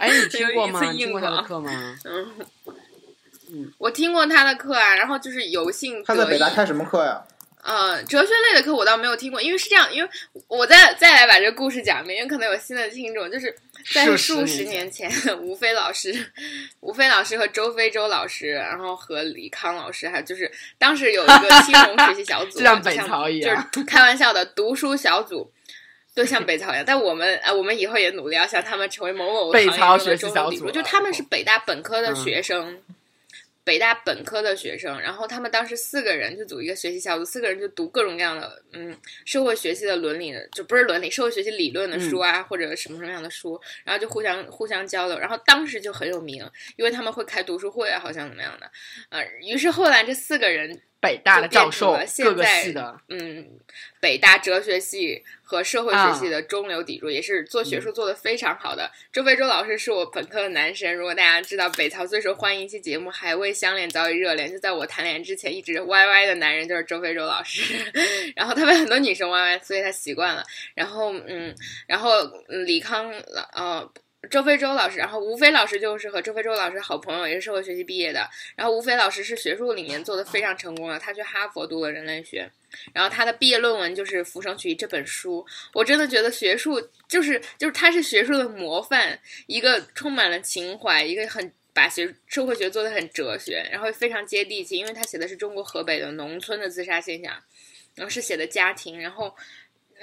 [0.00, 0.80] 哎，你 听过吗？
[0.90, 1.70] 听过他的课吗？
[2.04, 2.32] 嗯，
[3.52, 7.22] 嗯，我听过他的课啊，然后就是有幸他在北大开什么课呀？
[7.62, 10.10] 呃，哲学类的课我倒没有听过，因为是这样，因为
[10.48, 13.54] 我再再来把这个故事讲一遍，因为可能有新的听众，就是
[13.92, 16.32] 在数数十十年前，吴飞老师、
[16.80, 25.50] 吴飞老师和周非洲老师，然后和李康老师，还有就是当时有一个青 龙学习小组，就像就北朝一样就是开玩笑的读书小组。
[26.14, 32.78] 都像北朝一样，但我们啊，我们以后也努力要像他们成为某某北曹行业中的学习小组就他们是北大本科的嗯学生，
[33.64, 46.44] 北大本科的学生，然后他们当时四个人就组一个学习小组，四个人就读各种各样的嗯社会学习的伦理的，就不是伦理，社会学习理论的书啊，或者什么什么样的书，然后就互相互相交流，然后当时就很有名，
[46.76, 48.70] 因为他们会开读书会啊，好像怎么样的，
[49.10, 53.48] 呃，于是后来这四个人北大的教授各个在系的，嗯，
[54.00, 58.90] 北大哲学系和社会学系的中流砥柱，也是做学术做得非常好的。
[59.12, 67.62] 周飞舟老师是我本科的男神，如果大家知道北曹最受欢迎一期节目《还未相恋早已热恋》，就在我谈恋爱之前一直歪歪的男人就是周飞舟老师，
[68.34, 70.42] 然后他被很多女生歪歪，所以他习惯了。
[70.74, 71.54] 然后嗯，
[71.86, 73.92] 然后嗯李康老呃。
[74.30, 78.30] 周飞舟老师，然后吴飞老师就是和周飞舟老师好朋友，也是社会学系毕业的。
[78.54, 82.48] 然后吴飞老师是学术里面做的非常成功的，他去哈佛读了人类学，
[82.92, 85.44] 然后他的毕业论文就是《浮生曲》这本书。
[85.74, 97.32] 我真的觉得学术就是就是他是学术的模范，一个充满了情怀，一个很把学社会学做的很哲学，然后非常接地气，因为他写的是中国河北的农村的自杀现象，
[97.96, 99.34] 然后是写的家庭，然后。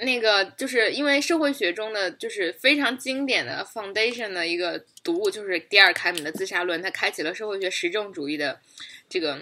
[0.00, 8.58] 那个就是因为社会学中的就是非常经典的 foundation 的一个读物，就是第二凯米的自杀论，它开启了社会学实证主义的
[9.08, 9.38] 这个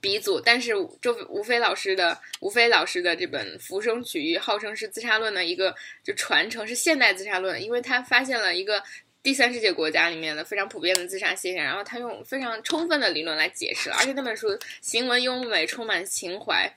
[0.00, 0.40] 鼻祖。
[0.40, 8.82] 但是周吴飞老师的吴飞老师的这本《浮生曲艺》号称是自杀论的一个就传承，是现代自杀论，因为他发现了一个。
[9.22, 16.72] 第三世界国家里面的非常普遍的自杀现象，然后他用非常充分的理论来解释了，而且那本书行文优美，充满情怀。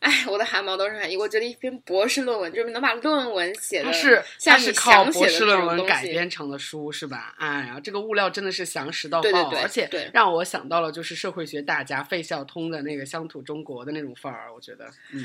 [0.00, 1.08] 哎，我的汗毛都是汗。
[1.18, 7.34] 我觉得一篇博士论文就是能把论文写的它是它是靠博士论文改编成的书是吧？
[7.38, 15.24] 哎呀，这个物料真的是详实到爆，对对对而且对让我想到了就是社会学大家费孝通的那个乡土中国的那种范儿，我觉得，嗯，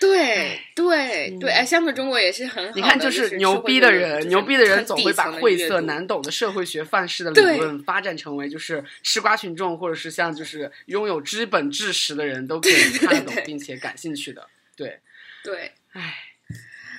[0.00, 2.76] 对对对，哎，乡土中国也是很好的。
[2.76, 15.00] 你看，就是牛逼的人，牛逼的人总会把晦涩难懂的社会学范式的理论发展成为就是吃瓜群众，或者是像就是拥有基本知识的人都可以看得懂并且感兴趣的，对，
[15.42, 15.72] 对。
[15.92, 16.14] 哎。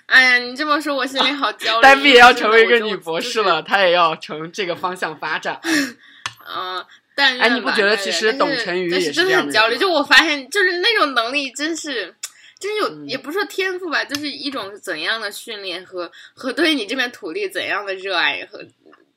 [0.08, 1.82] 哎呀，你这么说，我心里好焦虑。
[1.82, 3.64] 丹碧也要成为一个女博士了，。
[3.64, 5.60] 她也要朝这个方向发展。
[5.64, 5.98] 我就就是
[6.46, 9.78] 啊，但哎你不觉得其实董但是晨宇也是但是真这样的人吗的很焦虑。
[9.80, 12.14] 就我发现，就是那种能力，真是。
[12.60, 18.66] 真有，嗯也不是说天赋吧，就是一种怎样的训练和和对你这片土地怎样的热爱和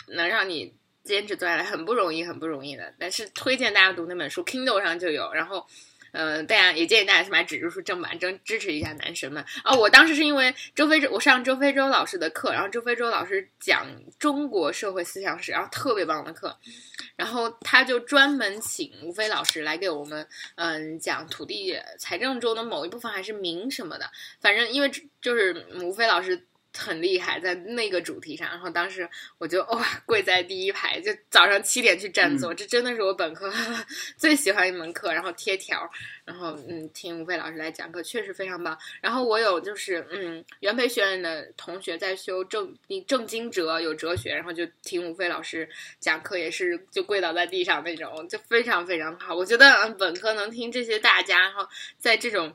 [0.08, 0.74] 能让你
[1.04, 2.94] 坚持做下来，很不容易，很不容易的。
[2.98, 5.66] 但是推荐大家读那本书，Kindle 上就有，然后。
[6.12, 9.44] 嗯，大家也建议大家去买纸质书正版，争支持一下男神们。
[9.62, 13.86] 啊、我当时是因为周飞舟，我上周飞舟老师的课，然后周飞舟老师讲
[14.18, 16.56] 中国社会思想史，然后特别棒的课，
[17.16, 24.90] 然后他就专门请吴飞老师来给我们，嗯，讲土地财政中的某一部分还是民什么的，反正因为
[25.20, 26.46] 就是吴飞老师
[26.78, 33.52] 很厉害，在那个主题上，然后当时我就哇跪在第一排，就早上七点去占座，这真的是我本科
[34.16, 35.90] 最喜欢一门课，然后贴条，
[36.24, 38.78] 然后嗯听吴飞老师来讲课，确实非常棒。
[39.00, 42.72] 然后我有就是嗯原培学院的同学在修正
[43.06, 49.34] 正经哲有哲学，然后就听吴飞老师讲课，也是就跪倒在地上那种，就非常非常好。
[49.34, 52.54] 我觉得嗯本科能听这些大家，然后在这种。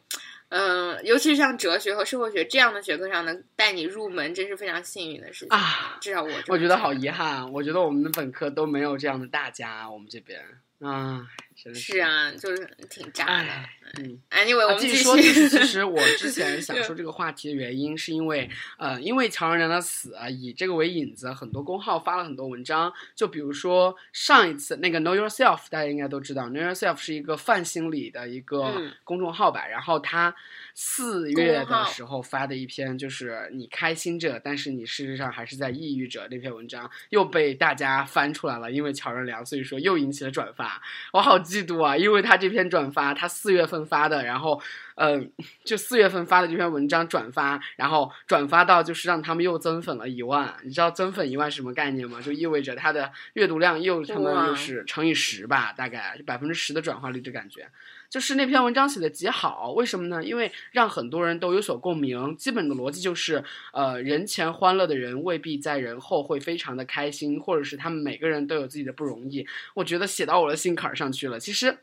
[0.55, 10.39] 嗯，尤其是像哲学和社会学这样的学科上，能带你入门，真是非常幸运的事情啊至少我我觉得好遗憾，我觉得我们的本科都没有这样的大家，我们这边。
[10.79, 11.25] 啊，
[11.63, 13.49] 真是，啊，就是挺渣的。
[13.97, 14.19] 嗯。
[14.31, 14.95] Anyway，我啊，们继续。
[15.01, 22.91] 说，就是其 实我之前想说这个话题的原因，是因为呃，因为乔任梁的死啊，以这个为引子，很多公号发了很多文章。
[23.15, 29.65] 就比如说上一次那个 Know Yourself，大家应该都知道，Know Yourself 是一个泛心理的一个嗯公众号吧。
[29.65, 30.35] 然后他
[30.75, 40.81] 四月的时候发的一篇，就是你开心着，但是你事实上还是在抑郁着那篇文章，又被大家翻出来了，因为乔任梁，所以说又引起了转发。
[41.11, 41.95] 我好嫉妒啊！
[41.95, 44.59] 因为他这篇转发，他四月份发的，然后
[44.95, 45.31] 嗯，
[45.63, 50.53] 就四月份发的这篇文章转发，然后转发到就是让他们又增粉了一万。
[50.63, 52.19] 你知道增粉一万是什么概念吗？
[52.19, 57.67] 就意味着他的阅读量又他们哇又是乘以十吧，大概百分之十的转化率的感觉。
[58.13, 60.23] 就是那篇文章写的极好，为什么呢？
[60.23, 62.37] 因为让很多人都有所共鸣。
[62.37, 69.47] 基本的逻辑就是，呃，人前欢乐的人未必在人后会非常的开心，或者是他们每个人都有自己的不容易。
[69.73, 71.39] 我觉得写到我的心坎儿上去了。
[71.39, 71.75] 其实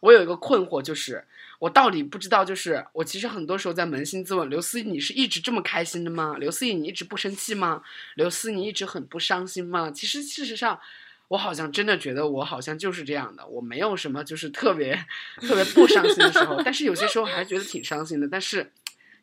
[0.00, 1.24] 我有一个困惑，就是
[1.60, 6.34] 我到底不知道，就是我其实很多时候在扪心自问：刘思怡，你是一直这么开心的吗？
[6.40, 7.84] 刘思怡，你一直不生气吗？
[8.16, 9.92] 刘思，你一直很不伤心吗？
[9.92, 10.80] 其实事实上。
[11.28, 14.94] 我好像真的觉得我好像就是这样的，我没有什么就是特别
[15.40, 18.28] 特别不伤心的时候，但是有些时候还是觉得挺伤心的。
[18.28, 18.70] 但是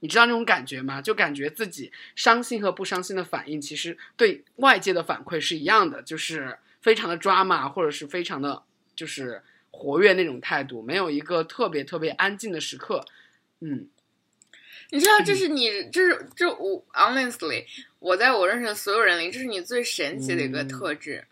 [0.01, 1.01] 你知道那种感觉吗？
[1.01, 8.63] 就感觉自己伤心和不伤心的反应，其实对外界的反馈是一样的，就是非常的抓马，或者是非常的
[8.97, 13.05] 就是活跃那种态度，没有一个特别特别安静的时刻。
[13.61, 13.87] 嗯，
[14.91, 17.63] 你知道，这是你，这是这我 honestly，
[17.99, 21.25] 我在我认识的所有人里，这是你最神奇的一个嗯特质。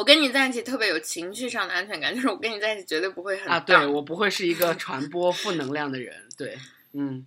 [0.00, 6.56] 我跟你在一起特别有情绪上的安全感，就是我跟你在一起绝对不会很啊，对我不会是一个传播负能量的人，对，
[6.94, 7.26] 嗯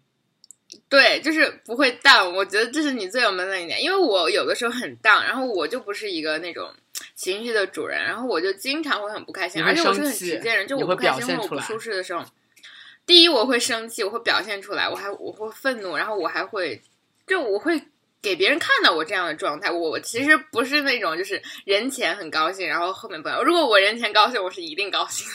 [0.90, 2.32] 对，就是不会 down。
[2.32, 6.74] 我觉得这是你最有能的一点，因为我有的时候很 down，然后我就不是一个那种
[7.14, 12.26] 情绪的主人，然后我就经常会很不开心，而且我是很直接人，就我不开心或我不舒适的时候，
[13.06, 16.82] 第一我会生气，我会表现出来，我还我会愤怒，然后我还会
[17.28, 17.80] 就我会。
[18.24, 23.44] 给别人看到我这样的状态，我我其实不是那种就是人前很高兴，然后后面不高。
[23.44, 25.28] 如果我人前高兴，我是一定高兴；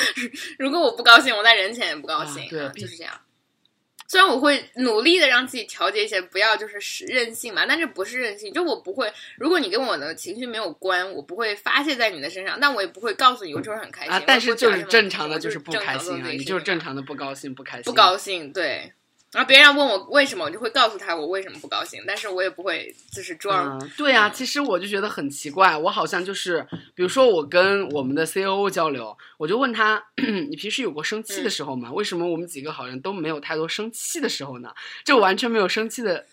[0.58, 2.42] 如果我不高兴，我在人前也不高兴。
[2.44, 3.12] 啊对啊就是这样。
[4.08, 8.52] 虽然我会努力的让自己调节一些，不要就是任性嘛，但这不是任性。
[8.52, 14.12] 就我不会，如果你跟我的情绪没有关，我不会发泄在你的身上，但我也不会告诉你我就是很开心。
[14.12, 18.92] 啊，但是就是正常的的，就是不开心啊，你就是正常的的不高兴，不开心，不高兴，对。
[19.32, 23.78] 然后别人要问我为什么，我就会告诉他我为什么不高兴，但是我也不会就是装。
[23.78, 30.04] 嗯，对啊，其实我就觉得很奇怪，我好像就是，比如说我跟我们的 C O O 交流，我就问他，
[30.50, 31.90] 你平时有过生气的时候吗？
[31.90, 34.70] 为什么我们几个好像都没有太多生气的时候呢？
[35.02, 36.26] 就完全没有生气的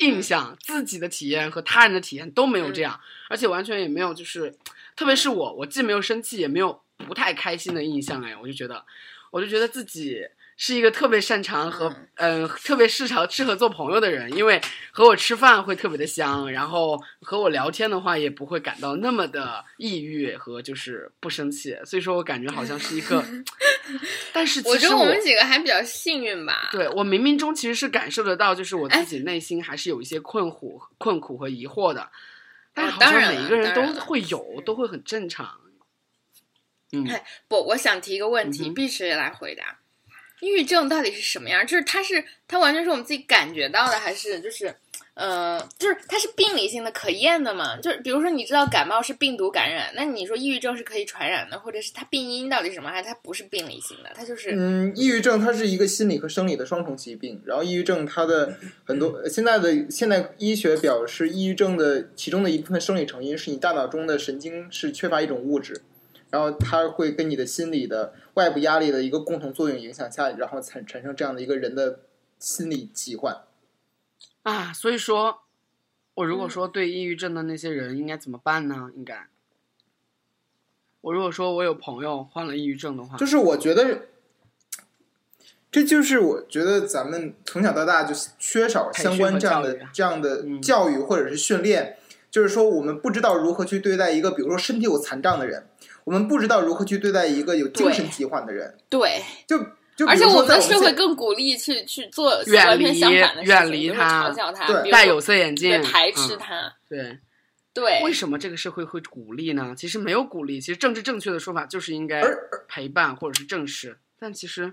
[0.00, 4.52] 印象，自己的体验和他人的体验都没有这样，而且完全也没有就是，
[4.96, 8.84] 特别是我，我既没有生气，也没有不太开心的印象，哎，我就觉得，
[9.30, 10.26] 我就觉得自己。
[10.62, 14.60] 是一个特别擅长和嗯、呃、特别适合适合做朋友的人，因为
[14.92, 23.24] 和我吃饭会特别的香，然后和我聊天的话也不会感到那么的抑郁和就是不生气，所以说我感觉好像是一个，
[24.34, 26.68] 但是我觉得我们几个还比较幸运吧。
[26.70, 32.10] 对我冥冥中其实是感受得到，就是我自己内心还是有一些困苦、困苦和疑惑的，
[32.74, 35.58] 但是好像当然每一个人都会有，都会很正常。
[36.92, 39.78] 嗯，哎不，我想提一个问题，必须来回答。
[40.40, 41.66] 抑郁症到底是什么样？
[41.66, 44.74] 就是它是它完全是我们自己感觉到的，还是就是
[45.14, 47.76] 呃，就是它是病理性的、可验的嘛？
[47.76, 52.88] 就是比如说你知道感冒是病毒感染，那你说抑郁症是可以传染的，或者是它病因到底什么？
[52.88, 54.10] 还是它不是病理性的？
[54.14, 65.82] 它就是、嗯，抑郁症它是一个心理和生理的双重疾病，然后抑郁症它的很多现在的现代医学表示，抑郁症的其中的一部分生理成因是你大脑中的神经是缺乏一种物质，
[66.30, 72.00] 然后它会跟你的心理的外部压力的一个共同作用影响下，然后产产生这样的一个人的
[72.38, 73.42] 心理疾患。
[74.42, 75.42] 啊，所以说，
[76.14, 78.90] 我如果嗯说对抑郁症的那些人应该怎么办呢？
[78.96, 79.28] 应该，
[81.02, 84.08] 我如果说我有朋友患了抑郁症的话，就是我觉得，
[85.70, 91.98] 这就是我觉得咱们从小到大就缺少相关这样的这样的嗯教育或者是训练，
[92.30, 95.66] 就是说我们不知道如何去对待一个比如说身体有残障的人，
[96.10, 99.56] 我们不知道如何去对待一个有精神疾患的人，对，就
[99.94, 104.90] 就而且我们的社会更鼓励去去做远完全离相反的事情，远离他嘲笑他，对。
[104.90, 106.38] 戴有色眼镜，排斥嗯。
[106.40, 107.18] 他，对，
[107.72, 109.72] 对，为什么这个社会会鼓励呢？
[109.78, 114.72] 其实没有鼓励，其实政治正确的说法就是应该而陪伴或者是正视，但其实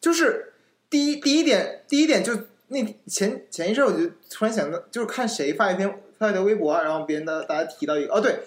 [0.00, 0.54] 就是
[0.88, 2.32] 第一第一点，第一点就
[2.68, 8.40] 那前前一阵儿我就突然想到，就是看谁发一篇发一条微博啊，然后别人大大家提到一个哦，对，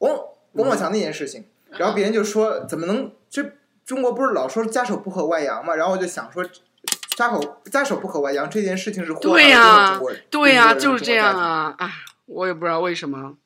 [0.00, 0.14] 王
[0.52, 1.44] 王宝强那件事情，
[1.78, 3.44] 然后别人就说怎么能这
[3.84, 6.44] 中国不是老说家丑不可外扬嘛，然后我就想说。
[7.16, 11.74] 家口家丑不可外扬这件事情是对呀中国人对呀、就是这样啊！
[11.76, 11.90] 哎，
[12.24, 13.36] 我也不知道为什么。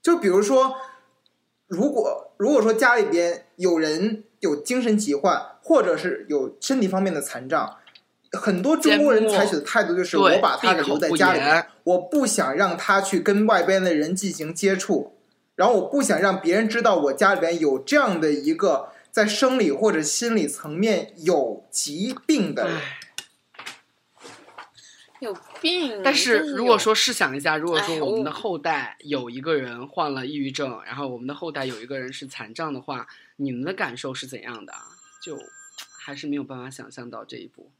[0.00, 0.76] 就比如说，
[1.66, 7.76] 如果如果说家里边有人有精神疾患，或者是有身体方面的残障，
[8.32, 15.13] 很多中国人采取的态度就是我把他留在家里言边，我不想让他去跟外边的人进行接触，
[15.56, 22.80] 然后我不想让别人知道我家里边有这样的一个在生理或者心理层面有疾病的人。
[25.20, 26.02] 有病。
[26.02, 34.82] 但是如果说试想一下，如果说哎我们的后代有一个人患了抑郁症，然后我们的后代有一个人是残障的话，你们的感受是怎样的啊？
[35.22, 35.38] 就
[35.98, 37.70] 还是没有办法想象到这一步。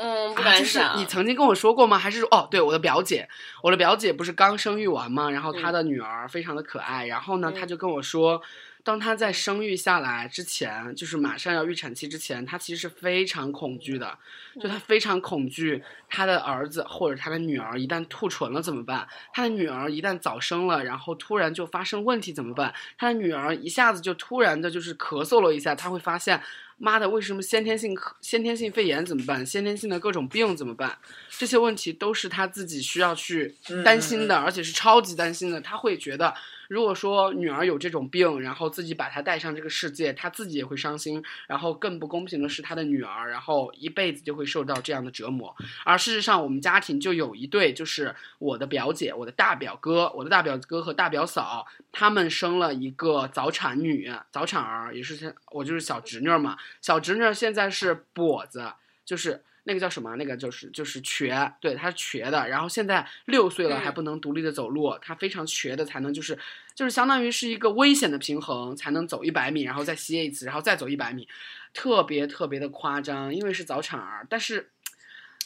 [0.00, 0.80] 嗯，不啊，就是。
[0.96, 1.98] 你曾经跟我说过吗？
[1.98, 3.28] 还是说哦，对，我的表姐，
[3.62, 5.30] 我的表姐不是刚生育完吗？
[5.30, 8.40] 然后她嗯的女儿非常的可爱，然后呢，她嗯就跟我说，
[8.84, 14.16] 当她在生育下来之前，就是马上要预产期之前，她其实是非常恐惧的，
[14.60, 19.08] 就嗯她非常恐惧她的儿子或者她的女儿一旦吐唇了怎么办？
[19.32, 22.72] 她的女儿一旦早生了，然后突然就发生问题怎么办？
[22.96, 26.40] 她的女儿一下子就突然的就是咳嗽了一下，她会发现。
[26.78, 29.44] 妈的，为什么先天性先天性肺炎怎么办？
[29.44, 30.96] 先天性的各种病怎么办？
[31.36, 35.60] 这些问题都是他自己需要去担心的，而且是超级担心的。
[35.60, 36.32] 他会觉得，
[36.68, 41.22] 如果说女儿有这种病，然后自己把她带上这个世界，她自己也会伤心。
[41.46, 45.54] 然后更不公平的是，她的女儿，然后一辈子就会受到这样的折磨。
[45.84, 56.58] 而事实上，我们家庭就有一对，就是我的表姐、我的大表哥、我的大表哥和大表嫂，他们生了一个早产女、早产儿，也是我就是小侄女嘛。
[56.82, 58.72] 小侄女现在是跛子，
[59.04, 60.16] 就是那个叫什么？
[60.16, 62.48] 那个就是就是瘸，对，他是瘸的。
[62.48, 66.36] 然后现在六岁了嗯还不能独立的走路，他非常瘸的才能就是
[66.74, 71.28] 就是相当于是一个危险的平衡，才能走一百米，然后再歇一次，然后再走一百米，
[71.74, 74.26] 特别特别的夸张，因为是早产儿。
[74.30, 74.70] 但是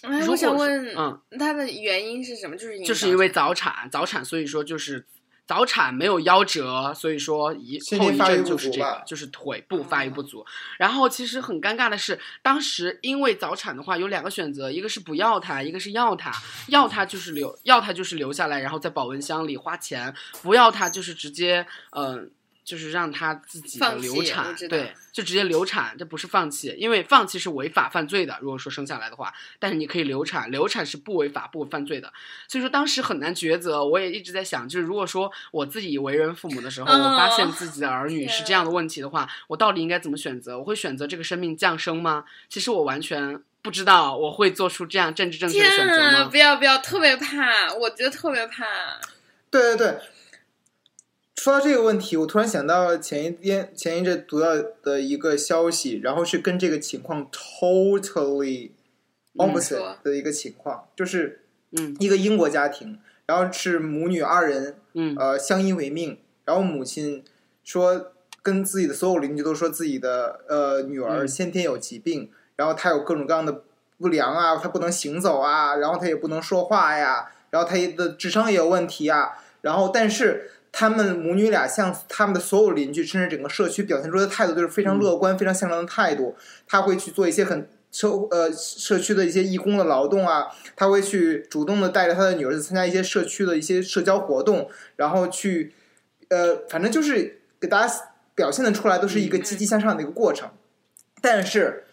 [0.03, 2.57] 哎，如我想问，嗯，它的原因是什么？
[2.57, 5.05] 就是就是因为早产，早产，所以说就是
[5.47, 10.45] 早产没有夭折，所以说一后遗症就是这个，就是腿部发育不足。
[10.79, 16.33] 然后其实很尴尬的是，当时因为早产的话有两个选择，一个是不要它，一个是要它。
[16.69, 20.13] 要它就是留，要它就是留下来，然后在保温箱里花钱；
[20.43, 22.15] 不要它就是直接嗯。
[22.15, 22.25] 呃
[22.65, 28.39] 就是让他自己的流产，对，就直接流产，这不是放弃，因为放弃是违法犯罪的。
[28.41, 32.13] 如果说生下来的话，但是你可以流产，流产是不违法不犯罪的。
[32.47, 40.59] 所以说当时很难抉择，我也一直在想，就是如果说我自己为人父母的时候，嗯我发现自己的儿女是这样的问题的话，我到底应该怎么选择？
[40.59, 42.25] 我会选择这个生命降生吗？
[42.49, 46.13] 其实我完全不知道我会做出这样政治正确的选择啊！
[46.13, 46.37] 吗不？
[46.37, 48.65] 要不要，特别怕，我觉得特别怕。
[49.51, 49.99] 对对对，
[51.43, 58.71] 说到这个问题，我突然想到前一天前一阵读到的一个消息，然后是跟这个情况 totally
[59.35, 61.41] 嗯 opposite 的一个情况，就是
[61.73, 61.97] 嗯。
[61.99, 65.17] 一个英国家庭，然后是母女二人，嗯。
[65.19, 67.25] 呃，相依为命，然后母亲
[67.65, 71.27] 说跟自己的所有邻居都说自己的呃女儿嗯。
[71.27, 73.65] 先天有疾病，然后她有各种各样的
[73.99, 86.35] 不良啊，她不能行走啊，然后她也不能说话呀，然后她的智商也有问题啊，然后但是他们母女俩向他们的所有邻居，甚至整个社区表现出的态度都是非常乐观、非常向上的态度。
[86.67, 95.75] 他会去做一些很社呃社区的一些义工的劳动啊，他会去主动的带着他的女儿参加一些社区的一些社交活动，然后去
[96.29, 97.95] 呃，反正就是给大家
[98.35, 100.49] 表现的出来都是一个积极向上的一个过程。
[101.21, 101.85] 但是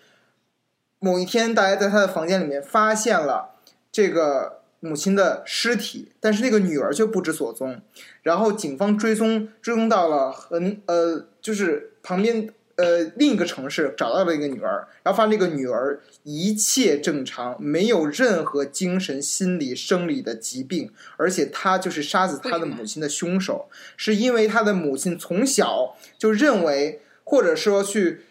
[0.99, 3.55] 某一天，大家在他的房间里面发现了
[3.91, 7.81] 这个母亲的尸体，但是那个女儿却不知所踪。
[8.23, 28.21] 然后警方追踪追踪到了很呃，就是旁边呃另一个城市找到了一个女儿，然后发现这个女儿一切正常，没有任何精神、心理、生理的疾病，而且她就是杀死她的母亲的凶手，是因为她的母亲从小就认为，或者说去。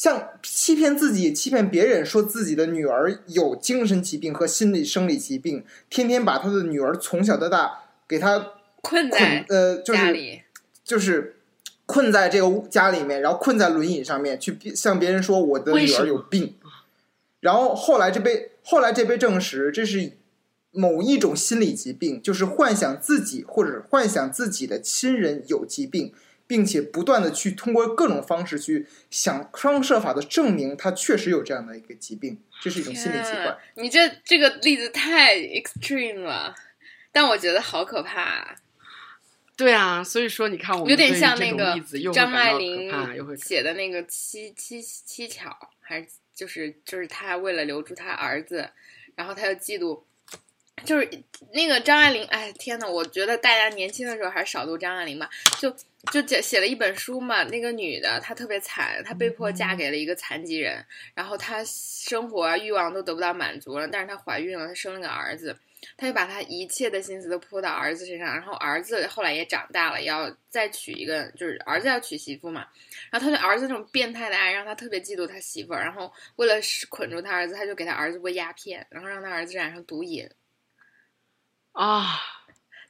[0.00, 10.40] 像欺骗自己、欺骗别人，说自己的女儿有精神疾病和心理生理疾病，天天把他的女儿从小到大给他困在呃，就是家里，
[10.82, 11.36] 就是
[11.84, 16.54] 困在这个家里面，然后困在轮椅上面，去向别人说我的女儿有病。
[17.40, 20.12] 然后后来这被后来这被证实，这是
[20.70, 26.14] 某一种心理疾病，就是幻想自己或者幻想自己的亲人有疾病，
[26.50, 33.58] 并且不断的去通过各种方式去想方设法的证明他确实有这样的一个疾病，这是一种心理疾天啊患。
[33.76, 36.56] 你这这个例子太 extreme 了，
[37.12, 38.56] 但我觉得好可怕、啊，
[39.56, 41.78] 对啊，所以说你看，我们有点像那个
[42.12, 42.90] 张爱玲
[43.36, 48.68] 写的那个七七七巧，还是就是就是他为了留住他儿子，
[49.14, 50.02] 然后他又嫉妒。
[50.82, 51.06] 就是
[51.52, 55.28] 那个张爱玲，哎天呐，我觉得大家年轻的时候还是少读张爱玲吧。
[55.58, 55.76] 就
[56.12, 60.84] 就写写了一本书嘛，那个女的她特别惨，她被迫嫁给了一个残疾人，
[61.14, 65.54] 然后她生活啊欲望都得不到满足了，但是她怀孕了，她生了个儿子，
[65.98, 72.66] 她就把她一切的心思都扑到儿子身上，然后儿子后来也长大了，要再娶一个，就是儿子要娶媳妇嘛，
[73.10, 76.54] 然后他对儿子那种变态的爱让他特别嫉妒他媳妇儿，然后为了
[76.88, 80.28] 捆住他儿子，他就给他儿子喂鸦片，然后让他儿子染上毒瘾。
[81.72, 82.18] 啊，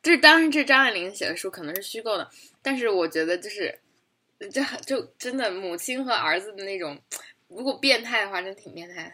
[0.01, 2.31] 这是当时，这张爱玲写的书，可能是虚构的，
[2.63, 3.79] 但是我觉得就是，
[4.53, 7.01] 就就真的母亲和儿子的那种，
[7.49, 9.13] 如果变态的话，真挺变态的。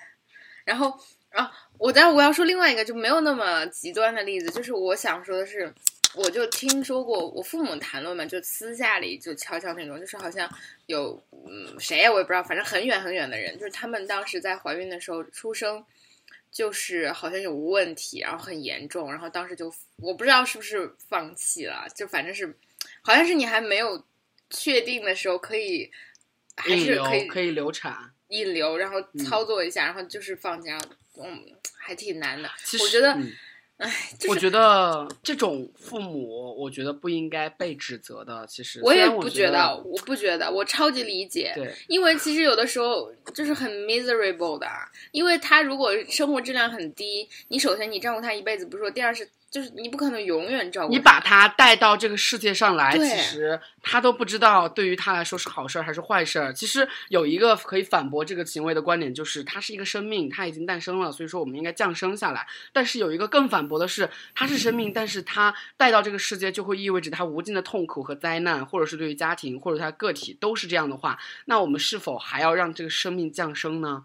[0.64, 0.92] 然后
[1.30, 5.72] 啊，我当然我要说另外一个就没有那么极端的例子，就是我想说的是，
[6.14, 10.51] 我就听说过我父母谈论嘛，就私下里就悄悄那种，就是好像
[10.86, 15.84] 有嗯谁呀我也不知道，反正很远很远的人，就是他们当时在怀孕的时候出生。
[16.53, 22.57] 就是好像有问题，然后很严重，然后当时就我不知道是不是放弃了，就反正是，
[23.07, 24.02] 好像是你还没有
[24.50, 25.88] 确定的时候可以，
[26.57, 27.96] 还是可以可以流产。
[28.30, 30.76] 引流，然后操作一下，然后就是放假，
[31.22, 31.44] 嗯，
[31.78, 32.50] 还挺难的。
[32.64, 33.32] 其实我觉得嗯
[33.76, 33.88] 哎，
[34.18, 38.44] 就是我觉得这种父母，我觉得不应该被指责的。
[38.48, 41.52] 其实我也不觉得，我不觉得，我超级理解。
[41.54, 56.52] 对，因为其实有的时候就是很 miserable 的啊，因为他如果生活质量很低，你首先你照顾他一辈子不说，第二是就是你不可能永远照顾你把他带到这个世界上来，其实他都不知道对于他来说是好事儿还是坏事儿。
[56.52, 62.46] 其实有一个可以反驳这个行为的观点，就是他是一个生命，他已经诞生了，所以说我们应该降生下来。
[62.70, 74.04] 但是有一个更反驳的是，他是生命，但是他带到这个世界就会意味着他无尽的痛苦和灾难，或者是对于家庭或者他个体都是这样的话，那我们是否还要让这个生命降生呢？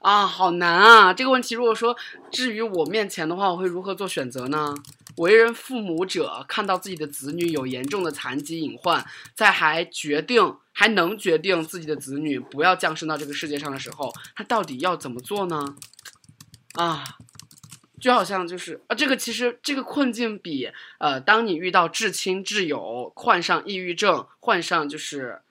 [0.00, 1.12] 啊，好难啊！
[1.12, 1.94] 这个问题，如果说
[2.30, 4.74] 置于我面前的话，我会如何做选择呢？
[5.16, 15.76] 为人父母者看到自己的子女有严重的残疾隐患，在还决定还能决定自己的子女不要降生到这个世界上的时候，他到底要怎么做呢？
[16.76, 17.04] 啊，
[18.00, 25.42] 就好像就是啊，这个其实这个困境比呃，当你遇到至亲挚友患上抑郁症，患上就是。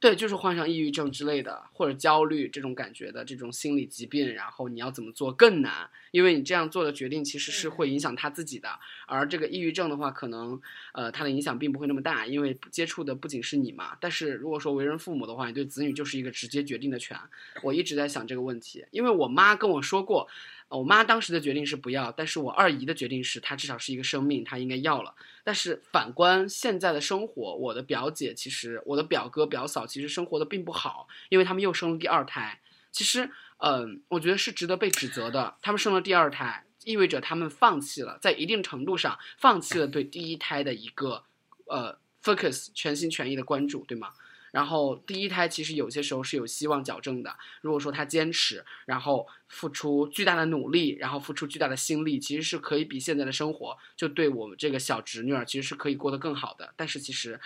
[0.00, 8.68] 对，就是患上抑郁症之类的，或者焦虑这种感觉的这种心理疾病，然后你要怎么做更难，因为你这样做的决定其实是会影响他自己的。
[9.06, 10.60] 而这个抑郁症的话，可能
[10.92, 13.96] 呃它的影响并不会那么大，因为接触的不仅是你嘛。
[14.00, 17.18] 但是如果说为人父母的话，你对子女就是一个直接决定的权。
[17.64, 25.14] 我一直在想这个问题，因为我妈跟我说过，呃我妈当时的决定是不要，但是我二姨的决定是她至少是一个生命，她应该要了。
[25.42, 32.60] 但是反观现在的生活，我的表姐其实，我的表哥表嫂其实生活的并不好，因为他们又生了第二胎。
[32.92, 35.54] 其实，嗯、我觉得是值得被指责的。
[35.62, 41.24] 他们生了第二胎，意味着他们放弃了，在一定程度上放弃了对第一胎的一个
[41.66, 44.12] 呃 focus 全心全意的关注，对吗？
[44.58, 47.32] 然后第一胎其实有些时候是有希望矫正的。
[47.60, 56.74] 如果说他坚持，然后付出巨大的努力，然后付出巨大的心力，其实是可以比现在的生活就对我们这个小侄女儿其实是可以过得更好的。
[56.74, 57.38] 但是其实，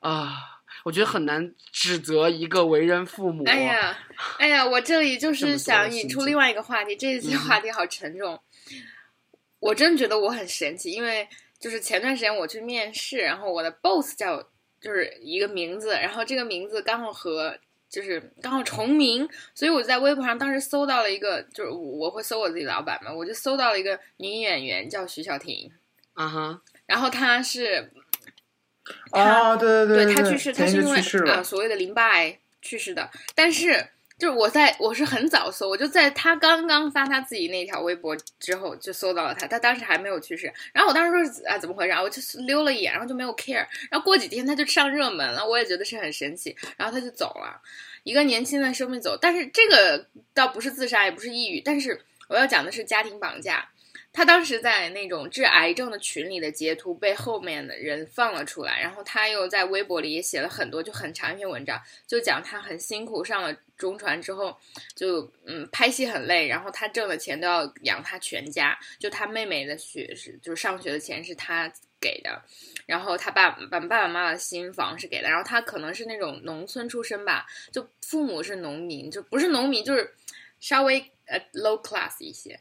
[0.00, 3.44] 啊、我觉得很难指责一个为人父母。
[3.46, 3.98] 哎呀，
[4.38, 8.38] 哎呀，我这里就是想引出另外一个话题，这一期嗯话题好沉重。
[9.58, 11.26] 我真觉得我很神奇，因为
[11.58, 14.46] 就是前段时间我去面试，然后我的 boss 叫
[14.82, 17.56] 就是一个名字，然后这个名字刚好和
[17.88, 25.70] 就是刚好重名，所以我在微博上当时搜到了一个，就是我会搜我自己老板嘛，我就搜到了一个女演员叫徐小婷，
[26.14, 27.90] 啊哈，然后她是
[29.12, 31.30] 啊，对对对，她去世，她是因为。
[31.30, 33.08] 啊所谓的淋巴癌去世的。
[33.34, 33.86] 但是
[34.22, 40.46] 就是我在我是很早搜，我就在他刚刚发他自己那条微博之后就搜到了他，他当时还没有去世。
[40.72, 42.00] 然后我当时说啊怎么回事啊？
[42.00, 43.66] 我就溜了一眼，然后就没有 care。
[43.90, 46.54] 然后过几天他就上热门了，我也觉得是很神奇。
[46.76, 47.60] 然后他就走了，
[48.04, 49.18] 一个年轻的生命走。
[49.20, 53.68] 但是这个倒不是自杀，也不是抑郁，但是我要讲的是家庭绑架。
[54.14, 64.56] 他当时在那种治癌症的群里的截图被后面的人放了出来，然后他又在微博里也写了很多，就很长一篇文章，就讲他很辛苦上了中传之后，
[64.94, 71.68] 就嗯拍戏很累，然后他挣的钱都要养他全家，就他妹妹的学是就是上学的钱是他
[72.00, 72.40] 给的，
[72.86, 80.14] 然后他爸爸爸爸妈妈的新房是给的，然后他可能是那种农村出身吧，就父母是农民，就不是农民就是
[80.60, 82.60] 稍微呃 low class 一些。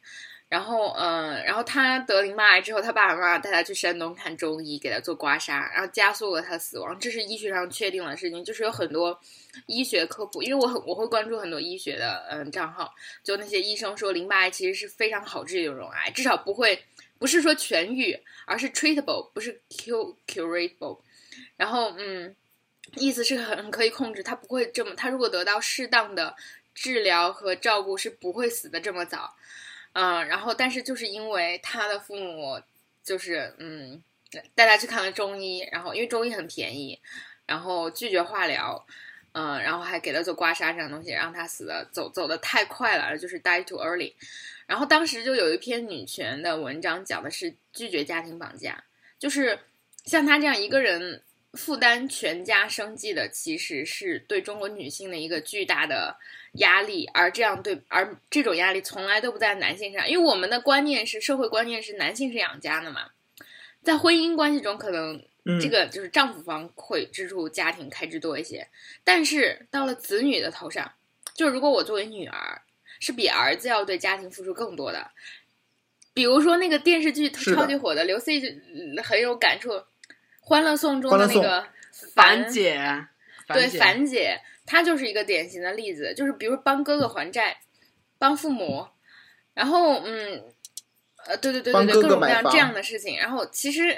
[0.51, 6.99] 然后，嗯，然后他得淋巴癌之后，他爸爸妈妈带他去山东看中医，给他做刮痧，然后加速了他死亡。
[6.99, 9.17] 这是医学上确定的事情，就是有很多
[9.65, 12.93] 医学科普，因为我很我会关注很多医学的嗯账号，
[13.23, 16.83] 就那些医生说淋巴癌其实是非常好治的一种癌，至少不会
[17.17, 20.99] 不是说痊愈，而是 treatable，不是 cure curable。
[21.55, 22.35] 然后，嗯。
[22.97, 26.35] 意思是很可以控制，他不会这么，他如果得到适当的
[26.73, 29.33] 治疗和照顾，是不会死的这么早。
[29.93, 32.61] 嗯，然后但是就是因为他的父母
[33.03, 34.01] 就是嗯
[34.55, 36.99] 带他去看了中医，然后因为中医很便宜，
[37.45, 38.85] 然后拒绝化疗，
[39.33, 44.13] 嗯，然后还给他做刮痧这样东西，让他死的走走的太快了，就是 die too early。
[44.65, 48.81] 然后当时就有一篇女权的文章，讲的是拒绝家庭绑架，
[49.19, 49.59] 就是
[50.05, 51.21] 像他这样一个人
[51.53, 56.17] 负担全家生计的，其实是对中国女性的一个巨大的
[56.53, 63.09] 压力，而这样对，而这种压力从来都不在男性上，因为我们的观念是社会观念是男性是养家的嘛，
[63.83, 68.69] 在婚姻关系中，可能嗯这个就是丈夫方会支出家庭开支多一些，
[69.03, 70.93] 但是到了子女的头上，
[71.33, 72.61] 就如果我作为女儿，
[73.01, 75.11] 是比儿子要对家庭付出更多的。
[76.13, 79.71] 比如说那个电视剧超级火的，刘 C 就嗯很有感触，
[80.51, 81.65] 《欢乐颂》中的那个
[82.13, 82.77] 樊姐，
[83.47, 87.61] 对樊姐，她就是一个典型的例子，就是比如帮哥哥还债，
[88.17, 88.85] 帮父母，
[89.53, 90.43] 然后嗯，
[91.25, 93.17] 呃，对对对对对，哥哥各种各买房样这样的事情。
[93.17, 93.97] 然后其实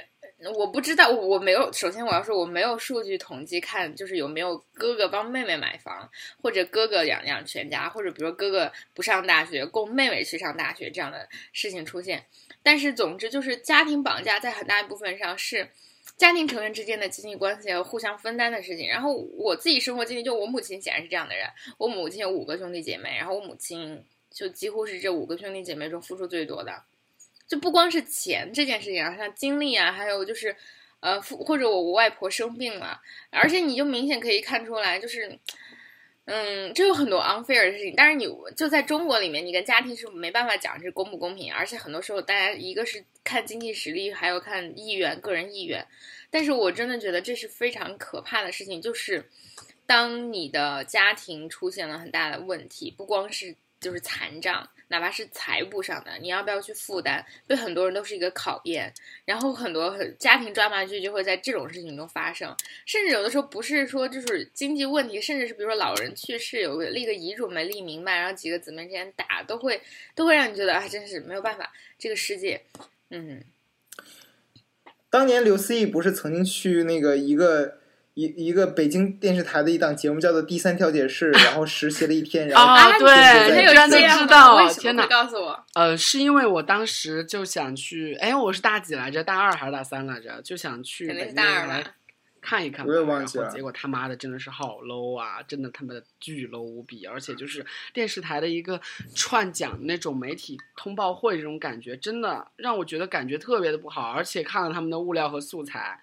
[0.55, 6.07] 我不知道，我没有，首先我要说我没有数据统计看，就是有没有哥哥帮妹妹买房，
[6.39, 12.27] 或者哥哥养养全家，或者比如哥哥不上大学，供妹妹去上大学这样的事情出现。
[12.61, 15.69] 但是总之就是家庭绑架在很大一部分上是。
[16.23, 18.87] 家庭成员之间的亲密关系和互相分担的事情。
[18.87, 21.45] 然后我自己生活经历，就我母亲显然是这样的人。
[21.77, 24.01] 我母亲有五个兄弟姐妹，然后我母亲
[24.31, 26.81] 就几乎是这五个兄弟姐妹中付出最多的。
[27.45, 30.55] 就不光是钱这件事情啊，像精力啊，还有就是，
[31.01, 35.37] 呃，父或者我外婆生病了，而且你就明显可以看出来，就是，
[36.25, 37.93] 嗯，这有很多 unfair 的事情。
[37.97, 45.85] 但是你就在中国里面，你跟家庭是没办法讲这公不公平，而且很多时候大家一个是看经济实力，还有看意愿、个人意愿。
[46.29, 49.29] 但是我真的觉得这是非常可怕的事情，就是
[49.85, 58.93] 当你的家庭出现了很大的问题，不光是就是残障，哪怕是财务上的，你要不要去负担，对很多人都是一个考验。
[59.25, 62.55] 然后很多很家庭抓马剧就会在这种事情中发生，
[62.85, 69.81] 甚至有的时候不是说就是经济问题，甚至是比如说老人去世，有个立个遗嘱没立明白，然后几个姊妹之间打，都会
[70.13, 72.61] 都会让你觉得啊，真是没有办法，这个世界，
[73.09, 73.43] 嗯。
[75.09, 77.77] 当年刘思义不是曾经去那个一个
[78.15, 83.07] 一一个北京电视台的一档节目叫做《第三调解室》， 然后实习了一天，然后啊，对，
[83.49, 85.07] 他有知道，为什天哪！
[85.07, 85.65] 告诉我？
[85.73, 89.23] 呃，是因为我当时就想去，哎，我是大几来着？
[89.23, 90.39] 大二还是大三来着？
[90.43, 91.83] 就想去北京来大二吧。
[92.39, 92.85] 看一看。
[92.85, 98.79] 我也忘记了结果他妈的真的是好 low 啊，真的他妈的巨 low 无比，而且就是电视台的一个
[99.15, 104.11] 串讲那种媒体通报会这种感觉，真的让我觉得感觉特别的不好。
[104.11, 105.97] 而且看了他们的物料和素材，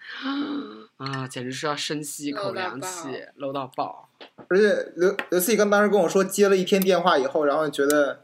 [0.97, 4.09] 啊，简直是要深吸一口凉气，low 到爆。
[4.47, 8.21] 而且刘刘思义刚当时跟我说接了一天电话以后，然后觉得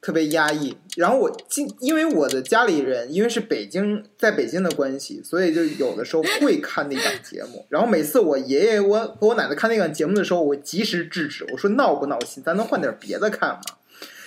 [0.00, 0.76] 特别压抑。
[0.96, 7.64] 然后我今因为我的家里人因为是北京在北京的关系，所以就有的时候会看那档节目。
[7.68, 13.62] 然后每次我爷爷我和我奶奶看那档节目的时候，我及时制止，我说闹不闹心，咱能换点别的看吗？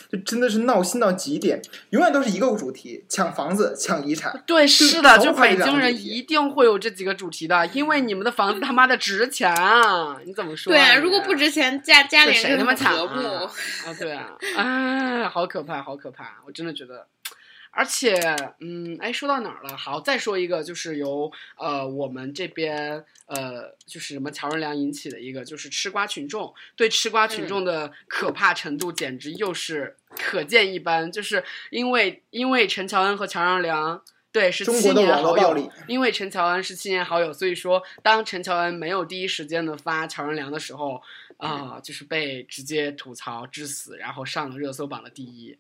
[0.10, 4.44] 就真的是闹心到极点，永远都是一个主题：抢房子、抢遗产。
[4.46, 10.18] 对，是的，就北京人一定会有这几个主题的，因为你们的房子他妈的值钱啊！
[10.26, 10.76] 你怎么说、啊？
[10.76, 13.28] 对啊，如果不值钱，家家里人就很他妈抢和睦。
[13.28, 13.52] 啊？
[13.86, 16.42] 啊，对啊，哎，好可怕，好可怕！
[16.46, 17.08] 我真的觉得，
[17.76, 18.16] 而且，
[18.60, 19.76] 嗯，哎，说到哪儿了？
[19.76, 31.12] 好，再说一个，就是由呃我们这边呃就是什么乔任梁引起的一个，就是吃瓜群众对吃瓜群众的可怕程度，简直又是可见一斑。
[31.12, 34.02] 就是因为因为陈乔恩和乔任梁。
[34.32, 35.72] 对，是七中国的年好友。
[35.88, 41.02] 因为陈乔恩是七年好友，所以说当陈乔恩没有第一时间的发乔任梁的时候，
[41.38, 45.58] 啊、就是被直接吐槽致死，然后上了热搜榜的第一。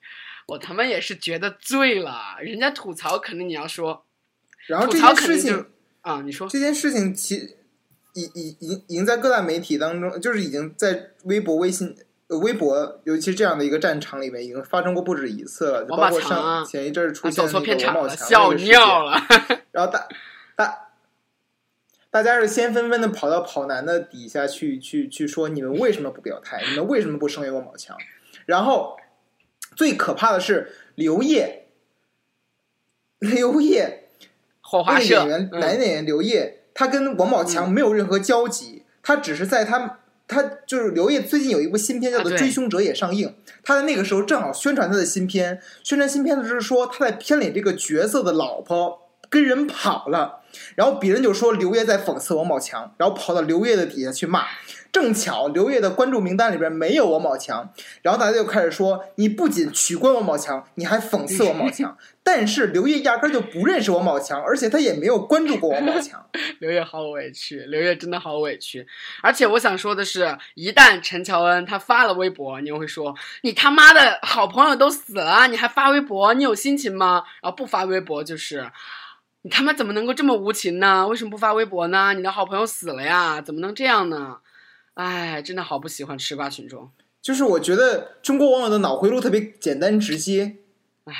[0.47, 4.05] 我他妈也是觉得醉了，人家吐槽肯定你要说
[4.67, 5.65] 然后这件事情
[6.01, 7.55] 啊，你说这件事情其
[8.13, 11.95] 已已已已经在各大媒体当中，就是已经在微博、微信、
[12.27, 15.83] 呃微博，尤其是这样的一个战场里面，已经发生过不止一次了。
[15.83, 19.19] 就包括上前一阵儿出现那个王宝强笑尿了。
[19.71, 20.07] 然后大
[20.55, 20.87] 大
[22.09, 26.63] 大家是先纷纷的跑到跑男的底下去去去说，你们为什么不表态？
[26.69, 27.97] 你们为什么不声援王宝强？
[28.45, 28.95] 然后
[29.75, 31.65] 最可怕的是刘烨，
[33.19, 34.07] 刘烨
[34.61, 50.41] 火花社那个演员，嗯男演员刘烨，他跟王宝强没有任何交集，他只是在他他就是刘烨最近有一部新片叫做《追凶者》也上映，他在那个时候正好宣传他的新片，宣传新片的就是说他在片里这个角色的老婆跟人跑了。
[50.75, 54.45] 然后别人就说刘烨在讽刺王宝强，然后跑到刘烨的底下去骂。
[54.95, 57.69] 正巧刘烨的关注名单里边没有王宝强，
[58.01, 61.97] 然后大家就开始说你不仅取关王宝强，你还讽刺王宝强。
[62.23, 66.25] 但是刘烨压根就不认识王宝强，而且他也没有关注过王宝强。
[66.59, 68.87] 刘烨好委屈，刘烨真的好委屈。
[69.21, 77.23] 而且我想说的是，一旦陈乔恩他发了微博，你又会说你他妈的好朋友都死了，你还发微博，你有心情吗？
[77.41, 78.71] 然后不发微博就是。
[79.41, 81.07] 你他妈怎么能够这么无情呢？
[81.07, 82.15] 为什么不发微博呢？
[82.15, 84.37] 你的好朋友死了呀，怎么能这样呢？
[84.95, 86.91] 哎，真的好不喜欢吃瓜群众。
[87.21, 90.57] 就是我觉得中国网友的脑回路特别简单直接。
[91.05, 91.13] 哎，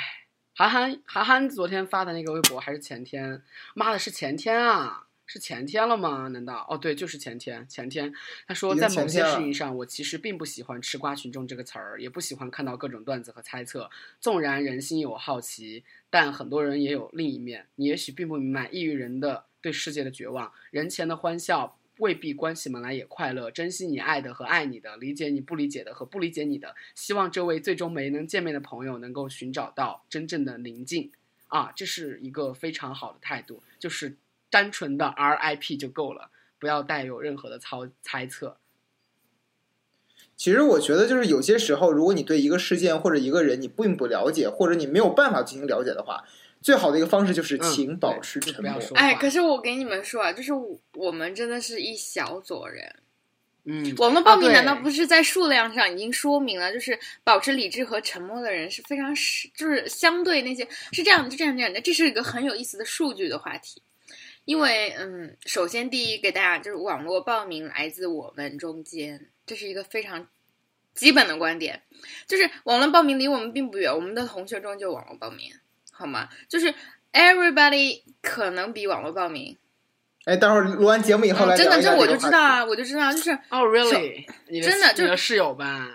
[0.54, 3.42] 韩寒，韩寒昨天发的那个微博还是前天？
[3.74, 5.04] 妈的，是前天啊！
[5.28, 6.28] 是前天了吗？
[6.28, 6.64] 难道？
[6.70, 7.66] 哦，对，就是前天。
[7.68, 8.14] 前天
[8.46, 13.90] 他说，在某些事情上，我其实并不喜欢“吃瓜群众”这个词儿，也不喜欢看到各种段子和猜测。
[14.20, 17.66] 纵然人心有好奇，但很多人也有另一面。
[17.74, 21.76] 你也许并不明白抑郁人的对世界的绝望，人前的欢笑。
[21.98, 26.74] 未必关起门来也快乐，珍惜你爱的和爱你的，理解你不理解的和不理解你的。
[26.94, 31.10] 希望这位最终没能见面的朋友能够寻找到真正的宁静，
[31.48, 34.16] 啊，这是一个非常好的态度，就是
[34.50, 38.58] 单纯的 RIP 就够了，不要带有任何的猜猜测。
[40.36, 46.24] 其实我觉得，就是有些时候，如果你对一个事件或者一个人你并不了解，或者你没有办法进行了解的话。
[46.62, 48.80] 最好的一个方式就是请保持沉默。
[48.94, 50.52] 哎，可是我给你们说啊，就是
[50.94, 52.96] 我们真的是一小撮人。
[53.68, 61.80] 嗯，网络报名难道不是在数量上已经说明了，就是保持理智和沉默的人是非常是，就是相对那些是这样，就这样这样的。
[61.80, 63.82] 这是一个很有意思的数据的话题。
[64.44, 70.28] 因为，嗯，首先第一给大家就是网络报名来自我们中间，这是一个非常
[70.94, 71.82] 基本的观点，
[72.28, 75.52] 就是网络报名离我们并不远，我们的同学中就网络暴民。
[75.96, 76.28] 好吗？
[76.48, 76.72] 就是
[77.12, 79.56] everybody 可能比网络报名。
[80.24, 84.26] 哎，待会儿录完节目以后来真的，这我就知道啊，我就知道，就是哦，really，
[84.62, 85.88] 真的就是室友吧？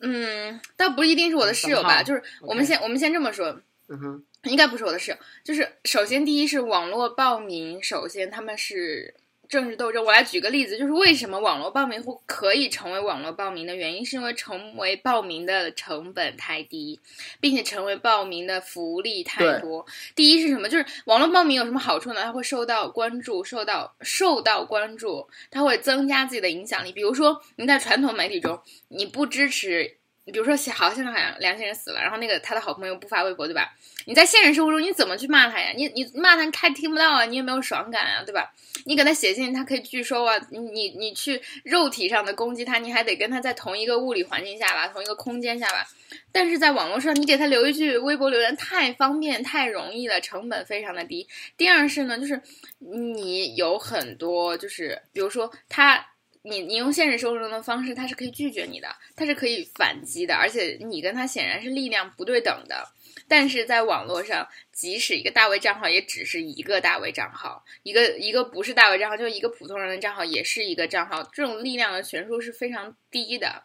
[0.00, 5.16] 嗯，倒不一定是我的室友吧，就是我们先我们先这么说，嗯哼，应该不是我的室友。
[5.44, 9.14] 就是首先第一是网络报名，首先他们是。
[9.48, 17.00] 政治斗争，我来举个例子，就是为什么网络报名会可以成为网络报名的原因，是因为成为报名的成本太低，
[17.40, 19.86] 并且成为报名的福利太多。
[20.14, 20.68] 第一是什么？
[20.68, 22.22] 就是网络报名有什么好处呢？
[22.22, 26.92] 它会受到关注，受到受到关注，它会增加自己的影响力。
[26.92, 29.96] 比如说，你在传统媒体中，你不支持。
[30.32, 33.72] 比如说，好，现在好像良心人死了，然后那个他的好朋友不发微博，对吧？
[34.04, 35.72] 你在现实生活中你怎么去骂他呀？
[35.76, 38.52] 你你骂他，他听不到啊，你有没有爽感啊，对吧？
[38.84, 40.34] 你给他写信，他可以拒收啊。
[40.50, 45.86] 你你你去肉体上的攻击他，你还得跟他在同一个物理环境下吧，同一个空间下吧。
[46.30, 51.26] 但是在网络上，你给他留一句微博留言太方便太容易了，成本非常的低。
[51.56, 52.40] 第二是呢，就是
[52.78, 56.06] 你有很多，就是比如说他。
[56.48, 62.88] 你你用现实生活中的方式，他是可以拒绝你的，他是可以反击的，而且你跟他显然是力量不对等的。
[63.28, 73.64] 但是在网络上，即使一个大 V 账号，也只是一个大 V 账号，一个一个不是大 V 账号，就一个普通人的账号，也是一个账号，这种力量的悬殊是非常低的。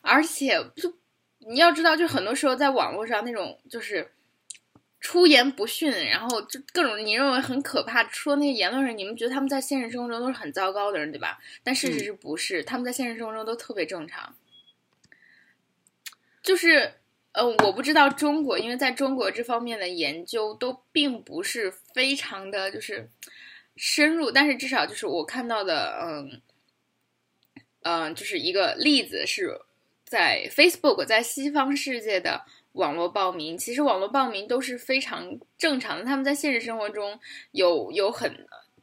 [0.00, 0.94] 而且就
[1.40, 4.10] 你要知道，就很多时候在网络上那种就是。
[5.00, 11.38] 出言不逊，然后就各种你认为很可怕说那些言论人，你们觉得他们在现实生活中都是很糟糕的人，对吧？
[11.62, 12.64] 但事实是不是？
[12.64, 14.34] 他们在现实生活中都特别正常。
[16.42, 16.94] 就是，
[17.32, 23.08] 呃，我不知道中国，因为在中国这方面的研究都并不是非常的就是
[23.76, 26.42] 深入，但是至少就是我看到的，嗯，
[27.82, 29.60] 嗯，就是一个例子是
[30.04, 32.44] 在 Facebook 在西方世界的。
[32.72, 36.04] 网络报名，其实网络报名都是非常正常的。
[36.04, 37.18] 他们在现实生活中
[37.50, 38.30] 有有很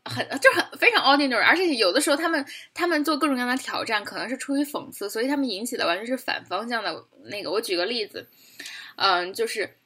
[0.03, 7.51] 很就很非常 ordinary，而且有的时候他们他们做各种各样的挑战，可能是出于讽刺，所以他们引起的完全是反方向的那个。
[7.51, 8.27] 我举个例子，
[8.97, 9.77] 嗯，就是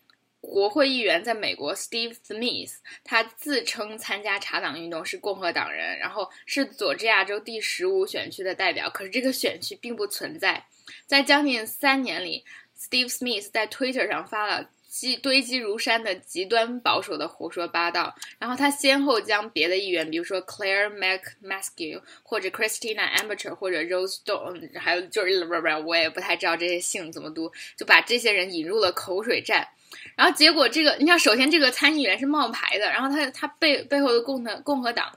[0.42, 2.72] 国会议员在美国 Steve Smith，
[3.04, 10.66] 他自称参加查党运动，是共和党人，然后是佐治亚州第十五选区的代表，可是这个选区并不存在，
[11.06, 12.44] 在将近三年里。
[12.80, 29.68] Steve Smith 在 Twitter 上发了积堆积如山的极端保守的胡说八道，然后他先后将别的议员，比如说 Claire McMaskill 或者 Christina Amateur 或者 Rose Stone，还有就是不是不是，我也不太知道这些姓怎么读，就把这些人引入了口水战。
[30.16, 35.12] 然后结果这个，你看，首先这个参议员是冒牌的，然后他他背背后的共和共和党，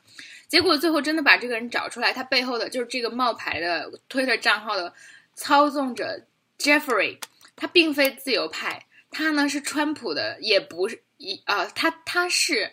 [0.49, 4.93] 结果最后真的把这个人找出来，他背后的就是这个冒牌的 Twitter 账号的
[5.35, 6.21] 操纵者
[6.59, 7.19] Jeffrey。
[7.63, 12.73] 他并非自由派，他呢是川普的，也不是一啊，他他是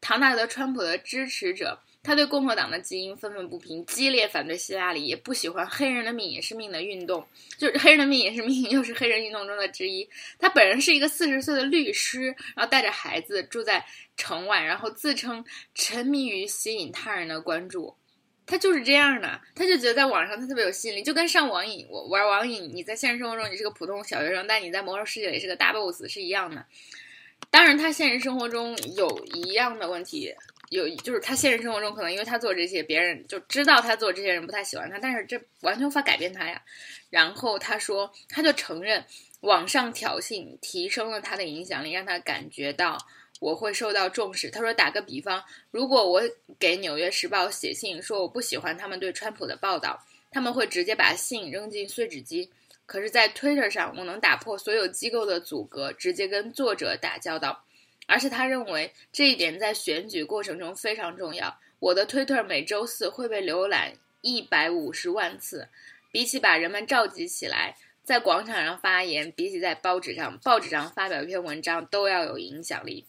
[0.00, 1.78] 唐纳德·川普的支持者。
[2.02, 7.26] 他对共和党的基因愤愤不平，激烈反对希拉里，也不喜欢“黑人的命也是命”的运动，
[7.58, 10.08] 就是“黑人的命也是命”，又是黑人运动中的之一。
[10.38, 13.84] 他本人是一个四十岁的律师，然后带着孩子住在
[14.16, 15.44] 城外，然后自称
[15.74, 17.94] 沉迷于吸引他人的关注。
[18.46, 26.64] 他就是这样的，他就觉得在网上他特别有吸引力，就跟上网瘾，我玩网瘾，你在现实生活中你是个普通小学生，但你在魔兽世界里是个大 boss 是一样的。
[27.50, 30.34] 当然，他现实生活中有一样的问题。
[30.70, 36.60] 有就是他现实生活中可能因为他做这些，别人就知道他做这些人不太喜欢他，但是这完全无法改变他呀。
[37.10, 39.04] 然后他说，他就承认
[39.40, 42.98] 网上挑衅提升了他的影响力，让他感觉到
[43.44, 44.48] 我会受到重视。
[44.48, 46.22] 他说，打个比方，如果我
[46.58, 52.50] 给《纽约时报》写信说我不喜欢他们对川普的报道，他们会直接把信扔进碎纸机。
[52.86, 57.62] 可是，在 Twitter 上，我能打破所有机构的阻隔，直接跟作者打交道。
[58.06, 61.54] 而且他认为这一点在选举过程中非常重要。
[61.80, 63.92] 我的推特每周四会被浏览
[64.22, 65.68] 一百五十万次，
[66.10, 73.04] 比起把人们召集起来在广场上发言，比起在报纸上报纸上发表一篇文章都要有影响力。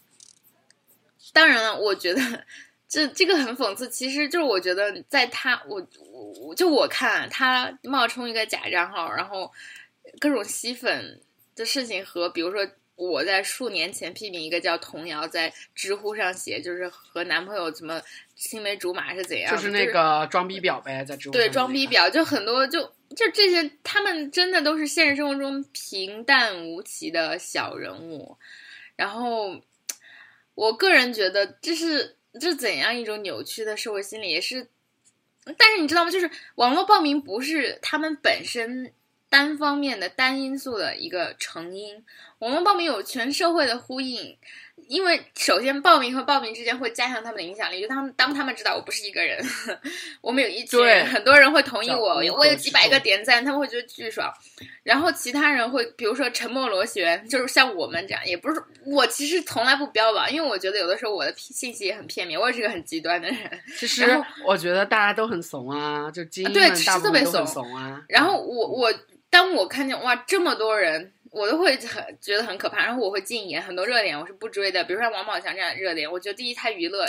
[1.36, 2.20] 当然了，我觉得
[2.88, 3.86] 这这个很讽刺。
[3.90, 5.86] 其实就是我觉得，在他我
[6.40, 9.52] 我就我看他冒充一个假账号，然后
[10.18, 11.20] 各种吸粉
[11.54, 12.66] 的事情和比如说。
[12.98, 18.00] 我在数年前批评一个叫童谣，在知乎上写，就是和男朋友怎么
[18.34, 22.82] 青梅竹马是怎样，就是那个装逼婊呗，在知乎对装逼婊，就很多就
[23.14, 28.38] 就这些，他们真的都是现实生活中平淡无奇的小人物。
[28.96, 29.60] 然后，
[30.56, 34.66] 我个人觉得这是这怎样一种扭曲的社会心理，也是。
[35.56, 36.10] 但是你知道吗？
[36.10, 38.92] 就是网络报名不是他们本身。
[39.28, 42.04] 单方面的单因素的一个成因，
[42.38, 44.38] 网络报名有全社会的呼应，
[44.88, 49.44] 因为首先报名和报名之间会加强他们的影响力，就他们当他们知道我不是一个人，
[50.20, 54.32] 我们有一群人，很多人会同意我，我有几百个点赞，他们会觉得巨爽，
[54.82, 63.38] 然后其他人会，比如说沉默螺旋，就是像我们这样，也不是我其实从来不标榜，因为我觉得有的时候我的信息也很片面，我也是个很极端的人。
[63.76, 64.04] 其实
[64.46, 68.02] 我觉得大家都很怂啊，就精英们大部分都很怂啊。
[68.08, 68.92] 然后我我。
[69.28, 72.78] 当我看见哇这么多人，我都会很觉得很可怕。
[72.78, 74.82] 然后我会禁言很多热点，我是不追的。
[74.84, 77.06] 比如说王宝强这样的热点，我觉得第一太娱乐，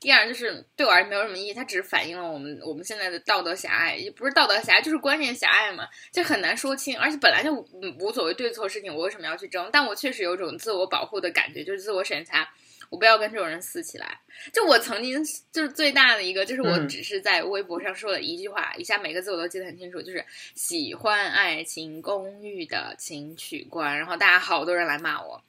[0.00, 1.54] 第二就是对我而言没有什么意义。
[1.54, 6.98] 它只是反映了我们我们现在的道德狭隘，也不是道德狭隘，就是观念狭隘嘛，就很难说清。
[6.98, 7.54] 而且本来就
[8.00, 9.70] 无所谓对错事情，我为什么要去争？
[9.72, 12.48] 但我确实有种自我保护的感觉，就是自我审查。
[12.90, 14.20] 我不要跟这种人撕起来。
[14.52, 20.24] 就我曾经就是最大的一个，就是我只是在微博上说了一句话，以下每个字我都记得很清楚，就是
[20.54, 23.96] 喜欢爱情公寓的请取关。
[23.98, 25.42] 然后大家好多人来骂我，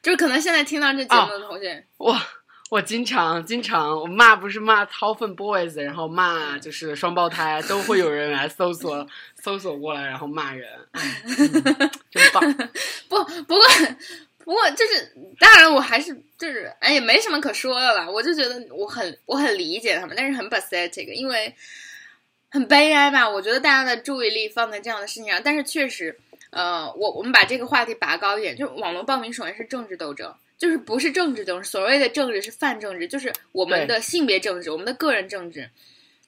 [0.00, 2.16] 就是可能现在听到这节目的同学，我
[2.70, 9.06] 我经常经常我骂不是骂掏粪 boys，然后骂就是双胞胎，都会有人来搜索
[9.42, 10.68] 搜索过来，然后骂人，
[12.10, 12.42] 真棒。
[13.08, 13.60] 不不过。
[14.46, 18.08] 不过就是，当然我还是就是，哎，也没什么可说的了。
[18.08, 21.52] 我就觉得我很我很理解他们，但是很 pathetic，因为
[22.48, 23.28] 很悲哀吧。
[23.28, 26.16] 我觉得大家的注意力放在这样的事情上，但是确实，
[26.50, 35.68] 呃，我我们把这个话题拔高一点，就网络报名首先是政治斗争，就是不是政治斗争，所谓的政治是泛政治，就是我们的性别政治，我们的个人政治。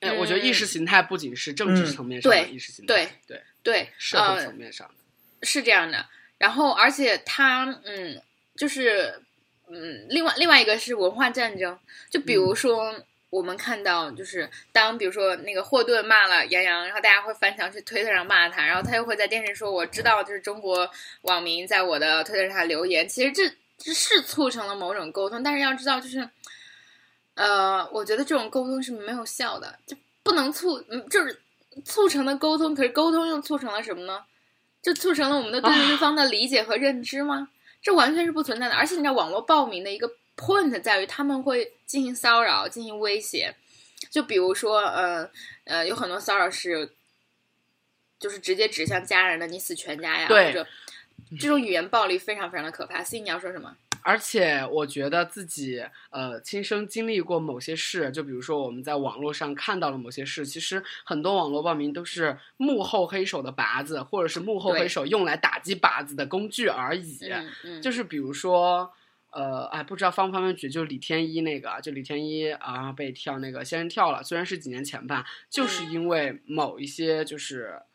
[0.01, 6.05] 哎，我觉得意识形态不仅是政治层面上的意识形态，对对对，社会层面上的，是这样的。
[6.39, 8.22] 然后，而且他，嗯，
[8.57, 9.20] 就是，
[9.68, 11.78] 嗯，另外另外一个是文化战争。
[12.09, 12.95] 就比如说，
[13.28, 20.89] 我们看到，就是当比如说那个霍顿骂了杨洋，然后大家会翻墙去推特上骂他，然后他又会在电视说：“我知道，就是中国
[21.22, 26.28] 网民在我的推特上留言。”其实这这是促成了某种沟通，但是要知道，就是，
[27.34, 31.43] 呃，我觉得这种沟通是没有效的，就不能促，嗯，就是
[31.84, 34.24] 促成的沟通，可是沟通又促成了什么呢？
[34.81, 37.49] 就促成了我们的对对方的理解和认知吗？
[37.83, 38.74] 这完全是不存在的。
[38.74, 43.55] 而且你知道，网络暴民的一个 point 在于他们会进行骚扰、进行威胁。
[44.11, 45.29] 就比如说，呃
[45.64, 46.93] 呃，有很多骚扰是，
[48.18, 50.66] 就是直接指向家人的，你死全家呀，或者
[51.39, 53.03] 这种语言暴力非常非常的可怕。
[53.03, 53.76] 所以你要说什么？
[54.03, 67.18] 而且我觉得自己呃亲身经历过某些事，就比如说我们在网络上看到了某些事，其实很多网络暴民都是幕后黑手的靶子，或者是幕后黑手用来打击靶子的工具而已。
[67.80, 68.90] 就是比如说
[69.30, 77.88] 呃，哎，不知道方不方便举，就李天一那个，就李天一啊被跳那个仙人跳了，虽然是几年前吧，就是因为某一些就是呃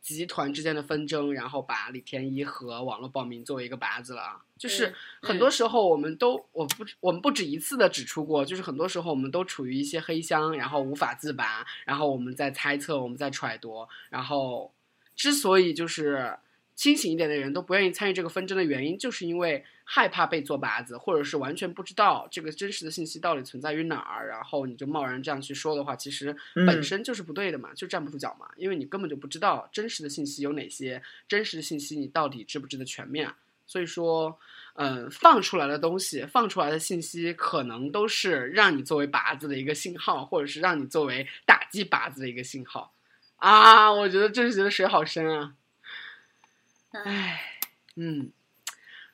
[0.00, 4.42] 集团之间的纷争，然后把李天一和网络暴民作为一个靶子了啊。
[4.58, 14.72] 就是嗯很多时候我们都，我不我们不止一次的指出过，就是很多时候我们都处于一些黑箱，然后无法自拔，然后我们在猜测，我们在揣度，然后
[15.16, 16.36] 之所以就是
[16.80, 33.36] 清醒一点的人都不愿意参与这个纷争的原因，就是因为害怕被做靶子，或者是完全不知道这个真实的信息到底存在于哪儿，然后你就贸然这样去说的话，其实本嗯身就是不对的嘛，就站不住脚嘛，因为你根本就不知道真实的信息有哪些，真实的信息你到底知不知得全面啊。
[33.66, 34.38] 所以说，
[34.76, 42.94] 嗯、放出来的东西，放出来的信息，可能都是让你作为靶子的一个信号，或者是让你作为打击靶子的一个信号。
[43.36, 45.52] 啊，我觉得真是觉得水好深啊。
[46.92, 47.40] 唉，
[47.96, 48.30] 嗯，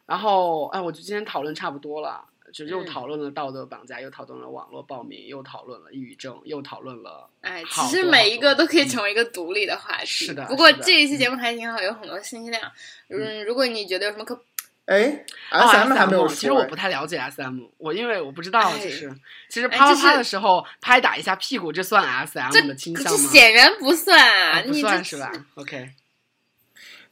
[0.06, 10.06] 然后哎，我就今天讨论差不多了，就又嗯讨论了道德绑架，又讨论了网络暴民，又讨论了抑郁症，又讨论了哎，好其实每一个都可以成为一个独立的话题。
[10.06, 12.62] 是的不过这一期节目还挺好，有很多信息量。
[13.08, 14.40] 嗯，如果你觉得有什么可，
[14.86, 19.12] 哎哦，S M 还没有说，其实我哎不太了解 S M，我因为我不知道，哎就是
[19.48, 23.28] 其实哎啪啪啪的时候拍打一下屁股，这算 S M 的倾这向吗？
[23.30, 25.90] 显然不算你算是吧？OK，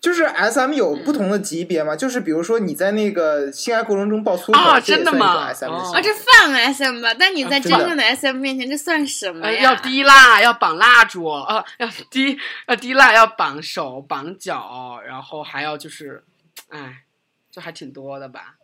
[0.04, 5.92] 就是 S M 有嗯不同的级别嘛，就是比如说你在那个性爱过程中爆粗口，啊这也真的吗算一种 S M 哦。
[5.94, 8.04] 啊，这放 SM 吧，但你在啊真正的。
[8.14, 9.62] SM 面前，这算什么呃，呀？
[9.62, 12.38] 要滴蜡，要绑蜡烛，啊，要滴
[12.68, 16.22] 要滴蜡，要绑手、绑脚，然后还要就是，
[16.68, 17.04] 哎，
[17.50, 18.56] 这还挺多的吧？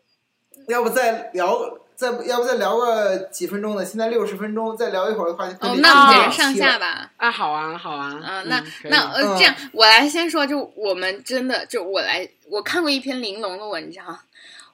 [0.68, 1.58] 要不再聊，
[2.00, 3.84] 再要不再聊个几分钟呢？
[3.84, 7.10] 现在六十分钟，再聊一会儿的话，就哦，那我们啊简直上下吧。
[7.18, 14.18] 啊，好啊，好啊，啊，那嗯那呃，嗯这样我来先说，就我们真的就我来，我看过一篇玲珑的文章，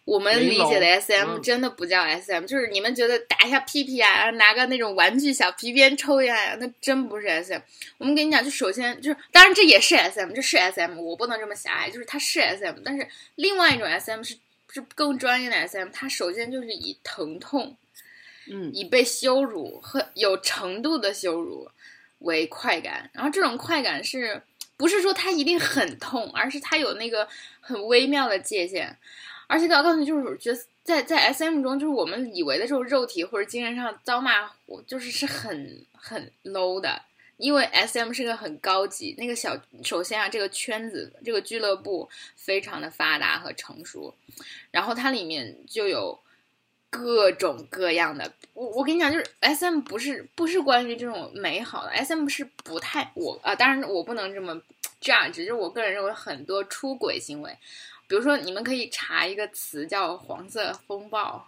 [0.04, 7.58] 我们理解的 SM 嗯真的不叫 SM，、就是你们觉得打一下屁屁啊，拿个那种玩具小皮鞭抽一下呀，那真不是 SM。
[7.98, 14.36] 我们跟你讲，就首先就是，当然这也是 SM，这是 SM，我不能这么狭隘，就是它是 SM，但是另外一种 SM 是
[14.80, 17.76] 是更专业的 SM，它首先就是以疼痛。
[18.48, 21.68] 嗯以被羞辱和有程度的羞辱
[22.20, 24.40] 为快感，然后这种快感是
[24.76, 27.26] 不是说它一定很痛，而是它有那个
[27.60, 28.96] 很微妙的界限，
[29.48, 37.02] 而且我告诉你，就是觉得在在 S M 中，就是我们以为的这种肉体或者精神上遭骂，我就是是很很 low 的。
[37.36, 44.14] 因为 S M 是个很高级，那个小首先啊，这个圈子这个俱乐部非常的发达和成熟，
[44.70, 46.18] 然后它里面就有
[46.88, 48.32] 各种各样的。
[48.54, 54.58] 我我跟你讲，就是 S M 不是不是关于这种美好的，S M 是不太我啊，当然我不能这么
[55.02, 57.58] judge，就是我个人认为很多出轨行为，
[58.08, 61.46] 比如说你们可以查一个词叫“黄色风暴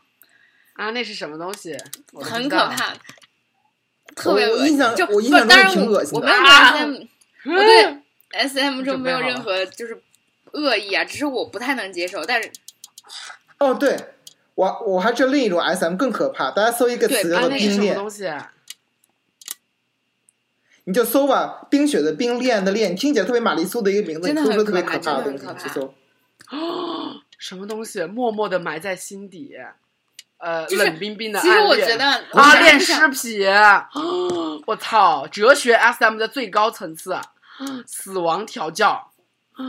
[0.74, 1.74] 啊，那是什么东西？”，
[2.12, 2.46] 很。
[2.46, 2.94] 可怕，
[4.14, 6.94] 特别恶我印象就我印象当然挺我我恶心的没有对 S M，
[7.44, 10.02] 我对嗯 S M 中没有任何就是
[10.52, 12.50] 恶意啊，只是我不太能接受，但是
[13.58, 13.96] 哦，对，
[14.54, 17.96] 我我还知道另一种 S M 更可怕，大家搜一个词叫做冰恋？
[20.84, 25.94] 你就搜吧，冰雪的冰，恋的恋，听起来特别玛丽苏的一个名字，搜出特别可怕的东西，去搜。
[26.50, 28.02] 哦， 什么东西？
[28.04, 29.54] 默默的埋在心底，
[30.38, 37.16] 呃，就是冷冰冰的其实我觉得我啊，恋尸想癖，哦我操，哲学 SM 的最高层次，
[37.86, 39.10] 死亡调教，
[39.54, 39.64] 啊，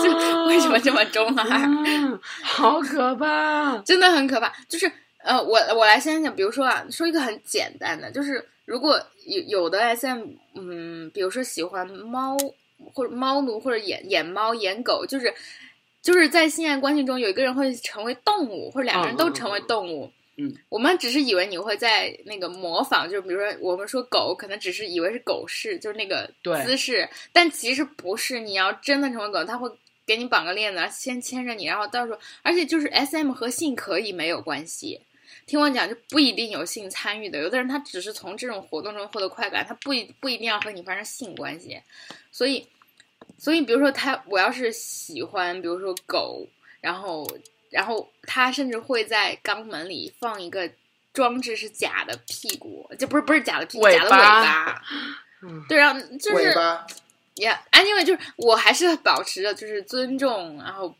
[0.00, 1.44] 这为什么这么中二？
[1.66, 3.76] 嗯好可怕！
[3.84, 4.52] 真的很可怕。
[4.68, 10.22] 就是呃，我我来先讲，比如说啊，说一个很简单的，就是如果有有的 SM，
[10.54, 12.36] 嗯，比如说喜欢猫
[12.94, 15.34] 或者猫奴或者演演猫演狗，就是
[16.04, 20.12] 就是在性爱关系中有一个人会成为动物，或者两个人都成为动物。
[20.36, 28.38] 嗯我们只是以为你会在那个模仿，就比如说我们说狗，可能只是以为是狗式，就是那个对姿势，但其实不是。
[28.38, 29.70] 你要真的成为狗，它会
[30.04, 35.00] 给你绑个链子，先牵着你，然后到时候，而且就是 S M 和性可以没有关系。
[35.46, 37.38] 听我讲，就不一定有性参与的。
[37.40, 41.80] 有的人他只是从这种活动中获得快感，他不一不一定要和你发生性关系。
[42.32, 42.66] 所以，
[43.38, 46.46] 所以比如说他，我要是喜欢，比如说狗，
[46.80, 47.26] 然后
[47.70, 50.70] 然后他甚至会在肛门里放一个
[51.12, 54.82] 装置是假的屁股，就不是不是假的屁股，假的尾巴
[55.68, 56.86] 对，然后就是尾巴，
[57.34, 60.96] 呀，啊，因为就是我还是保持着就是尊重，然后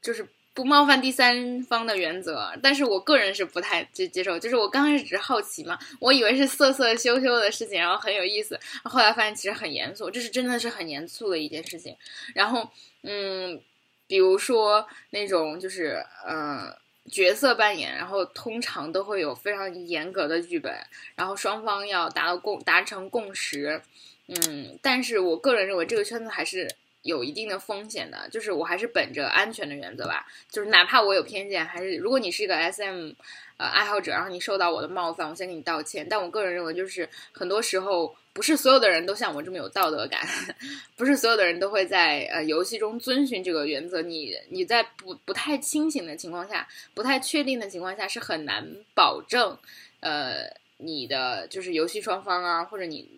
[0.00, 0.26] 就是
[0.60, 4.38] 不冒犯第三方的原则，但是我个人是不太接接受。
[4.38, 11.96] 就是我刚开始只是好奇嘛，我以为是色色羞羞的事情，然后很有意思，后来发现其实很严肃，这是真的是很严肃的一件事情。
[12.34, 12.70] 然后，
[13.04, 13.58] 嗯，
[14.06, 16.78] 比如说那种就是呃。
[17.10, 20.72] 角色扮演，然后通常都会有非常严格的剧本，
[21.16, 23.82] 然后双方要达到共达成共识，
[24.28, 26.70] 嗯，但是我个人认为这个圈子还是
[27.02, 33.12] 有一定的风险的，就是我还是本着安全的原则吧，就是哪怕我有偏见，还是如果你是一个 SM
[33.56, 36.06] 呃爱好者，然后你受到我的冒犯，我先给你道歉。
[36.08, 40.26] 但我个人认为，就是很多时候不是所有的人都像我这么有道德感，
[40.96, 44.02] 不是所有的人都会在呃游戏中遵循这个原则。
[44.02, 49.56] 你你在不不太清醒的情况下，不太确定的情况下，是很难保证
[50.00, 50.44] 呃
[50.76, 53.08] 你的就是游戏双方啊，或者你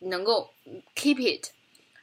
[0.00, 0.52] 能够
[0.96, 1.52] keep it。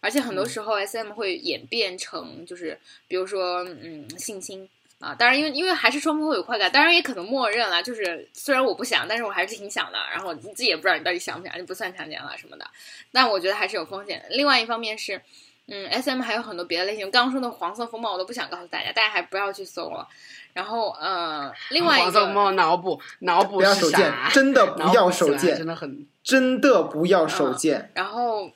[0.05, 4.69] 而且很多时候，SM 会演变成就是比如说嗯性侵。
[4.97, 9.99] 啊，当然，因为因为还是双方会有快感，当然也可能默认了，就是虽然我不想，但是我还是挺想的。
[10.09, 12.65] 然后你自己也不知道你到底想不想，就不算强奸了什么的。
[13.11, 14.25] 但我觉得还是有风险。
[14.29, 15.21] 另外一方面是，
[15.67, 17.11] 嗯，SM 还有很多别的类型。
[17.11, 20.07] 刚刚说的黄色风暴我都不想告诉大家，大家还不要去搜了。
[20.53, 27.91] 然后，呃，另外一个黄色风暴脑补脑补不要手贱，真的不要手贱，真的很真的不要手贱。
[27.93, 28.49] 然后，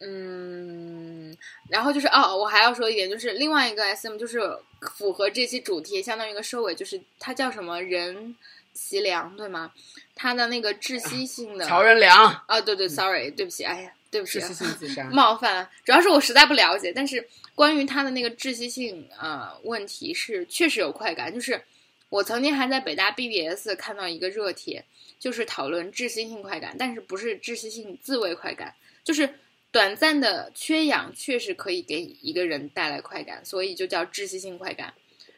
[0.00, 1.36] 嗯，
[1.68, 4.58] 然后就是哦，我还要说一点，就是另外一个 SM 就是。
[4.92, 8.36] 符合这期主题，相当于一个收尾，就是它叫什么人
[8.74, 9.72] 其良，对吗？
[10.14, 12.14] 它的那个窒息性的乔任梁
[12.46, 15.70] 啊，对对，sorry，对不起，哎呀，对不起，窒息性自杀，冒犯了。
[15.86, 21.62] 主要是我实在不了解，但是关于他的那个窒息性啊问题是确实有快感，就是
[22.10, 24.84] 我曾经还在北大 BBS 看到一个热帖，
[25.18, 29.38] 就是讨论窒息性快感，但是不是窒息性自慰快感，就是。
[29.74, 34.94] 短暂的缺氧确实可以给一个人带来快感，所以就叫窒息性快感。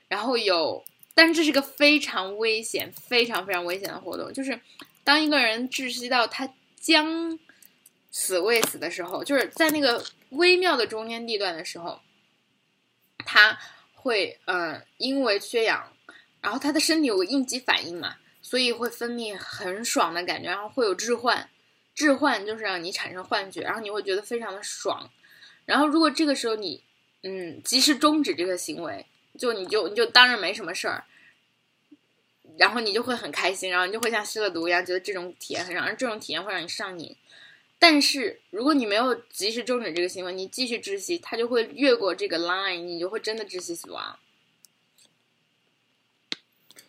[0.09, 0.85] 然后有，
[1.15, 4.61] 但这是个非常危险、非常非常危险的活动，就是
[5.03, 7.39] 当一个人窒息到他将
[8.11, 11.99] 死未死的时候，就是在那个微妙的中间地段的时候，
[13.25, 13.59] 他
[13.95, 15.91] 会嗯，因为缺氧，
[16.43, 21.49] 然后他的身体有个应激反应嘛，所以会分泌很爽的感觉，然后会有置换。
[21.97, 25.11] 置换就是让你产生幻觉，然后你会觉得非常的爽。
[25.65, 26.85] 然后如果这个时候你，
[27.23, 29.05] 嗯，及时终止这个行为，
[29.37, 31.05] 就你就你就当然没什么事儿，
[32.59, 37.17] 然后你就会很开心，然后你就会像吸了毒一样，觉得这种体验很让人，这种体验会让你上瘾。
[37.79, 44.19] 但是如果你没有及时终止这个行为，你继续窒息，它就会越过这个 line，你就会真的窒息死亡。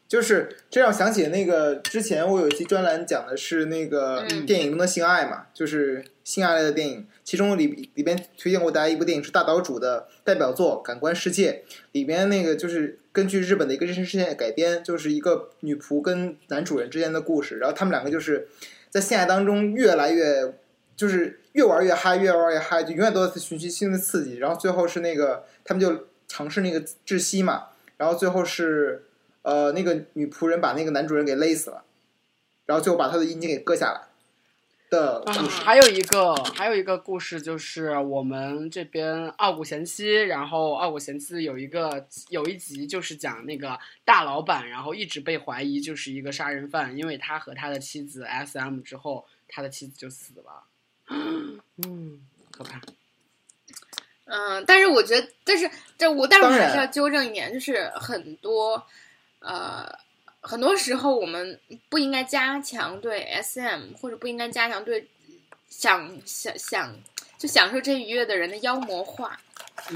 [0.07, 18.47] 就是这让我想起那个之前我有一期专栏讲的是那个电影中的性爱嘛，就是性爱类的电影，其中里里边推荐过大家一部电影是大岛主的代表作《感官世界》，里边那个就是根据日本的一个真实事件改编，就是一个女仆跟男主人之间的故事，然后他们两个就是
[18.89, 20.53] 在性爱当中越来越
[20.95, 27.65] 就是越玩越嗨，越玩越嗨，就永远都在寻求新的刺激，然后最后是那个他们就尝试那个窒息嘛，
[27.97, 29.03] 然后最后是。
[29.47, 31.85] 呃，那个女仆人把那个男主人给勒死了，
[32.65, 34.01] 然后最后把他的阴茎给割下来
[34.89, 35.63] 的故事。
[35.63, 50.63] 还有一个，还有一个故事就是我们这边傲骨贤妻，然后傲骨贤妻有一个有一集就是讲那个大老板，然后一直被怀疑就是一个杀人犯，因为他和他的妻子 S M 之后，他的妻子就死了。
[51.07, 52.19] 嗯，
[52.51, 52.81] 可怕。
[54.25, 58.85] 嗯，但是我觉得，但是这我但是我还是要纠正一点，就是很多。
[59.39, 59.87] 呃，
[60.41, 61.59] 很多时候我们
[61.89, 65.07] 不应该加强对 SM 或者不应该加强对
[65.69, 66.95] 想想想
[67.37, 69.39] 就享受这愉悦的人的妖魔化。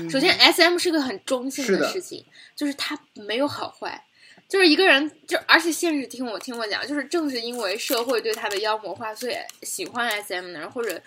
[0.10, 2.24] 首先，SM 是个很中性的事情，
[2.56, 4.06] 就是它没有好坏，
[4.48, 11.02] 就是一个人就而且现实听我听我讲，就是正是因为社会对他的妖魔化，所以喜欢 SM 的人或者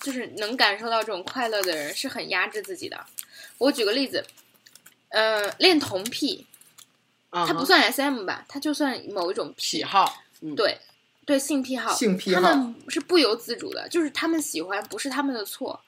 [0.00, 3.02] 就是能感受到这种快乐的人是很压制自己的。
[3.56, 4.24] 我举个例子，
[5.08, 6.46] 呃，恋童癖。
[7.32, 10.22] 它不算 S M 吧，它就算某一种癖好，
[10.54, 10.78] 对，
[11.24, 15.80] 对性癖好，性癖好，他们是不由自主的，就是他们喜欢，不是他们的错，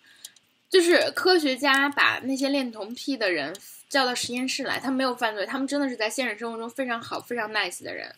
[0.70, 3.54] 就是科学家把那些恋童癖的人
[3.90, 8.10] 叫到实验室来，他们没有犯罪，他们真的是在现实生活中非常好、非常 nice 的人，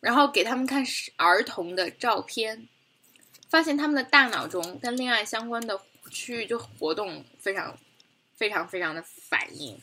[0.00, 0.84] 然后给他们看
[1.16, 2.68] 儿童的照片，
[3.48, 5.80] 发现他们的大脑中跟恋爱相关的
[6.10, 7.74] 区域就活动非常、
[8.36, 9.80] 非常、非常的反应。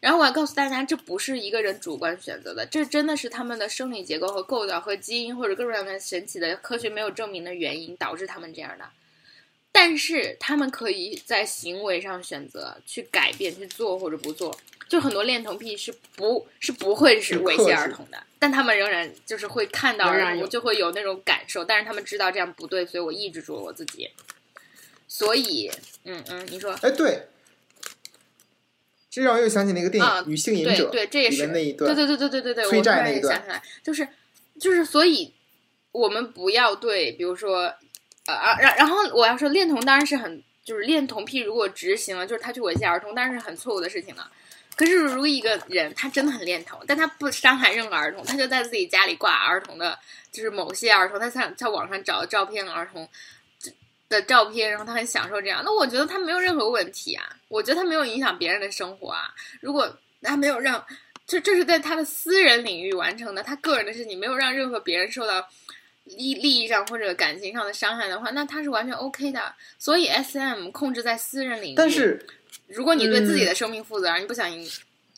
[0.00, 8.84] 然后我要告诉大家，这不是一个人主观选择的，这真的是他们的生理结构和构造和基因或者各种各样的神奇的科学没有证明的原因导致他们这样的。
[9.72, 14.56] 但是他们可以在行为上选择去改变去做或者不做。
[14.88, 24.08] 就很多恋童癖是不是不会是猥亵儿童的，但他们仍然就是会看到儿童就会有那种感受，但是他们知道这样不对，所以我抑制住了我自己。
[25.06, 25.70] 所以，
[26.04, 27.26] 嗯嗯，你说，哎，对。
[29.18, 34.06] 这让我又想起那个电影《女性隐者》对，这也是那一段，对对对对对对对，催那债一段，想起来，就是
[34.60, 35.34] 就是，所以
[35.90, 37.62] 我们不要对，比如说
[38.26, 44.30] 呃，然然后我要说恋童当然是很，就是恋童癖如果执行了，就是他去猥亵儿童，当然是很错误的事情了。
[44.76, 49.98] 可是如果一个人他真的很恋童，但他不伤害任何儿童，他就在自己家里挂儿童的，
[50.30, 53.08] 就是某些儿童，他在在网上找照片儿童
[54.08, 59.34] 的照片，然后他很享受这样，那我觉得他没有任何问题啊，我觉得他没有影响别人的生活啊。
[59.60, 60.84] 如果他没有让，
[61.26, 65.46] 这这是在他的私人领域完成的，他个人的事情没有让任何别人受到
[66.04, 69.54] 利利益上或者感情上的伤害的话，那他是完全 OK 的。
[69.78, 72.26] 所以 SM 控制在私人领域，但是
[72.66, 74.66] 如果你对自己嗯的生命负责，你不小心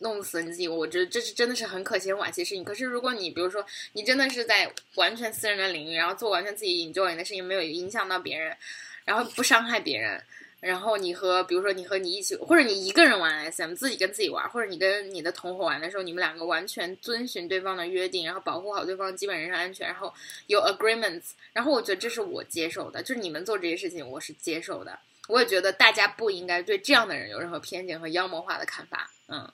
[0.01, 2.63] 弄死你自己，我觉得这是真的是很可惜、很惋惜的事情。
[2.63, 8.57] 可是如果你比如说你真的是在完全私人的领域，然后做完全自己 enjoy 的事情，没有影响到别人，
[9.05, 10.23] 然后不伤害别人。
[10.61, 20.13] 然后你和，比如说你和你一起，或者你一个人玩 SM，自己跟自己玩，或者你跟你的同伙玩的时候，你们两个完全遵循对方的约定，然后保护好对方基本人身安全，然后
[20.49, 24.99] 有 agreements，然后我觉得这是我接受的，就是你们做这些事情我是接受的，
[25.29, 29.51] 我也觉得大家不应该对这样的人有任何偏见和妖魔化的看法，嗯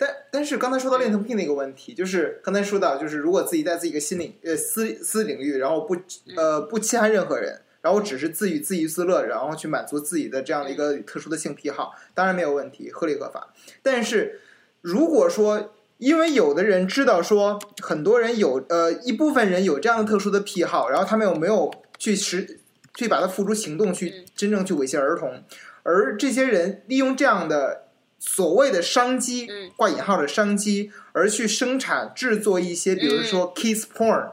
[0.00, 5.94] 但但是刚才说到恋童癖那个问题，就是刚才说到，就是如果自己在自己的心领呃私私领域，然后不
[6.34, 13.52] 呃不侵害任何人，然后只是自娱自娱自乐，然后去满足自己的这样的一个特殊的性癖好，当然没有问题，合理合法。
[13.82, 14.40] 但是
[14.80, 22.60] 如果说因为有的人知道说很多人有呃一部分人有这样的特殊的癖好，然后他们又没有去实
[22.94, 24.24] 去把它付诸行动，去嗯。
[24.34, 25.44] 真正去猥亵儿童，
[25.82, 27.88] 而这些人利用这样的
[28.20, 34.32] 所谓的商机嗯（挂引号的商机）而去生产制作一些，比如说 kiss porn，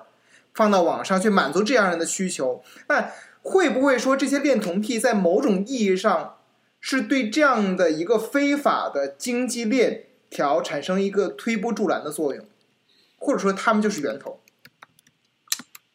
[0.54, 3.12] 放到网上去满足这样人的需求，那
[3.42, 6.38] 会不会说这些恋童癖在某种意义上
[6.82, 12.46] 是对这样的一个非法的经济链条产生一个推波助澜的作用，
[13.18, 14.42] 或者说他们就是源头？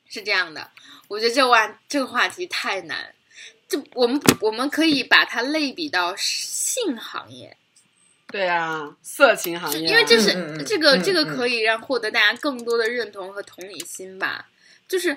[0.09, 0.71] 是这样的，
[1.09, 3.15] 我觉得这话这个话题太难，
[3.69, 7.57] 就我们我们可以把它类比到性行业，
[8.33, 10.33] 对啊，色情行业啊，因为这是、
[10.65, 11.37] 这个嗯这个嗯。
[11.37, 14.49] 可以让获得大家更多的认同和同理心吧，
[14.89, 15.17] 就是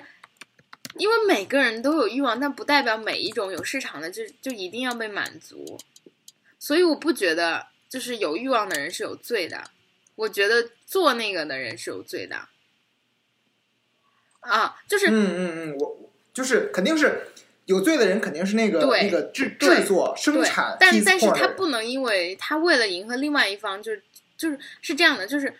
[0.98, 5.78] 因为每个人都有欲望，但不代表每一种有市场的就就一定要被满足，
[6.58, 9.70] 所以我不觉得就是有欲望的人是有罪的，
[10.14, 12.48] 我觉得做那个的人是有罪的。
[14.40, 17.32] 啊，就是、嗯嗯嗯，我我就是肯定是
[17.66, 24.02] 有罪的人，肯定是那个对那个制制作生产，但但是他不能因为他为了迎合另外一方，就是
[24.36, 25.52] 就是是这样的，就是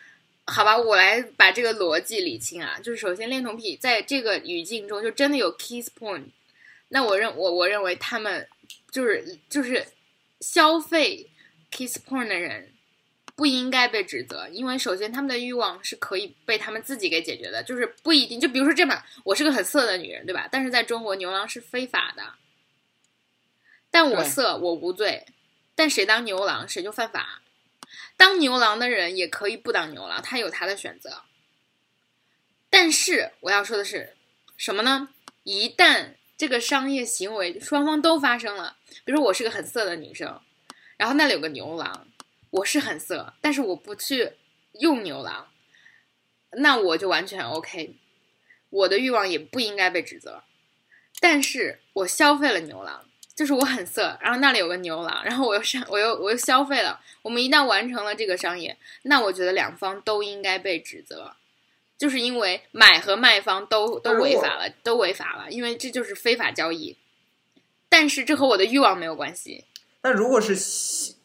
[0.47, 2.79] 好吧，我来把这个逻辑理清啊。
[2.83, 6.23] 就是首先，恋童癖在这个语境中就真的有 kiss porn，
[6.89, 8.49] 那我认我我认为他们
[8.91, 9.85] 就是就是
[10.41, 11.29] 消费
[11.71, 12.73] kiss porn 的人。
[13.37, 18.41] 不应该被指责，因为首先他们的欲望是可以被他们自己给解决的，就是不一定。
[18.41, 20.49] 就比如说这么，我是个很色的女人，对吧？
[20.51, 22.23] 但是在中国牛郎是非法的，
[23.91, 25.27] 但我色我无罪，
[25.75, 27.43] 但谁当牛郎谁就犯法。
[28.17, 31.23] 当牛郎的人也可以不当牛郎，他有他的选择。
[32.71, 34.17] 但是我要说的是
[34.57, 35.11] 什么呢？
[35.45, 40.41] 一旦这个商业行为双方都发生了，比如说我是个很色的女生，
[40.97, 42.06] 然后那里有个牛郎，
[42.57, 44.33] 我是很色，但是我不去
[44.81, 45.49] 用牛郎，
[46.53, 47.95] 那我就完全 OK，
[48.71, 50.43] 我的欲望也不应该被指责。
[51.21, 57.01] 但是我消费了牛郎，就是我很色，然后那里有个牛郎，然后我又上，我又我又消费了。
[57.23, 61.37] 我们一旦完成了这个商业，那我觉得两方都应该被指责，
[61.99, 66.97] 就是因为买和卖方都都违法了，都违法了，因为这就是非法交易。
[67.89, 69.65] 但是这和我的欲望没有关系，
[70.03, 71.16] 那如果是消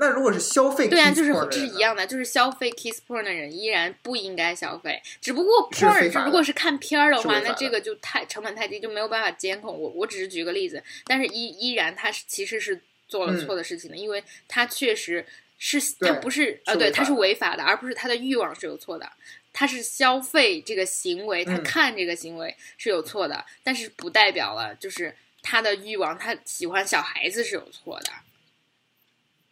[0.00, 9.76] 那如果是消费对啊，就是这是一样的，就是消费 kiss porn 的人依然不应该消费，只不过 porn 是如果是看片儿的话，那这个就太成本太低，就没有办法监控。
[9.76, 15.26] 我我只是举个例子，但是依依然他是其实是做了嗯错的事情的，因为他确实
[15.58, 19.10] 是对他不是呃对他是违法的，而不是他的欲望是有错的。
[19.52, 25.12] 他是消费这个行为，他嗯看这个行为是有错的，但是不代表了就是
[25.42, 28.12] 他的欲望，他喜欢小孩子是有错的。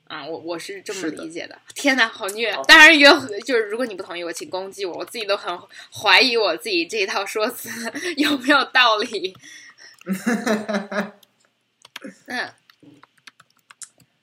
[0.08, 1.58] 啊，我我是这么理解的。
[1.74, 2.52] 天哪，好虐！
[2.52, 5.56] 好当然也有，就是如果你不同意我，请攻击我，我自己都很
[5.92, 7.68] 怀疑我自己这一套说辞
[8.16, 9.36] 有没有道理。
[12.26, 12.48] 嗯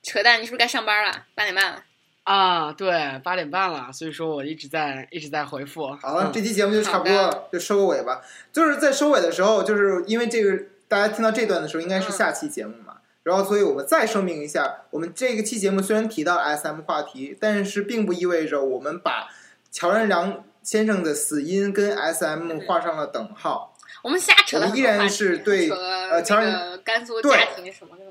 [0.02, 1.26] 扯淡，你是不是该上班了？
[1.34, 1.84] 八点半了。
[2.24, 5.86] 啊，对，八点半了，所以说我一直在一直在回复。
[5.96, 8.22] 好了，嗯这期节目就差不多了，就收个尾吧。
[8.52, 12.93] 就是在收尾的时候，就是因为这个大家听到这段的时候，应该是嗯下期节目嘛。
[13.24, 19.28] 然后，所以我们再声明一下，我们这个期节目虽然提到 SM 话题，但是并不意味着我们把
[19.72, 23.76] 乔任梁先生的死因跟 SM 画上了等号。
[24.02, 28.04] 我们瞎扯们依然是对呃乔任个甘肃对家庭什么的。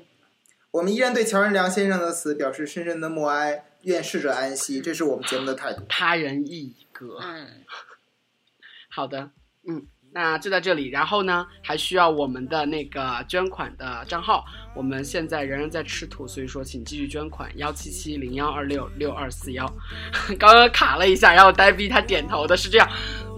[0.72, 5.84] 我们依然对乔任梁先生的死表示深深的默哀，愿逝者安息，这是我们节目的态度。
[5.88, 7.20] 他人一格。
[7.22, 7.64] 嗯，
[8.88, 9.30] 好的，
[9.68, 10.88] 嗯，那就在这里。
[10.88, 14.44] 然后呢，还需要我们的那个捐款的账号。
[14.74, 19.66] 我们现在仍然在吃土，所以说请继续捐款幺七七零幺二六六二四幺。
[20.38, 22.88] 刚刚卡了一下，然后呆逼他点头的是这样，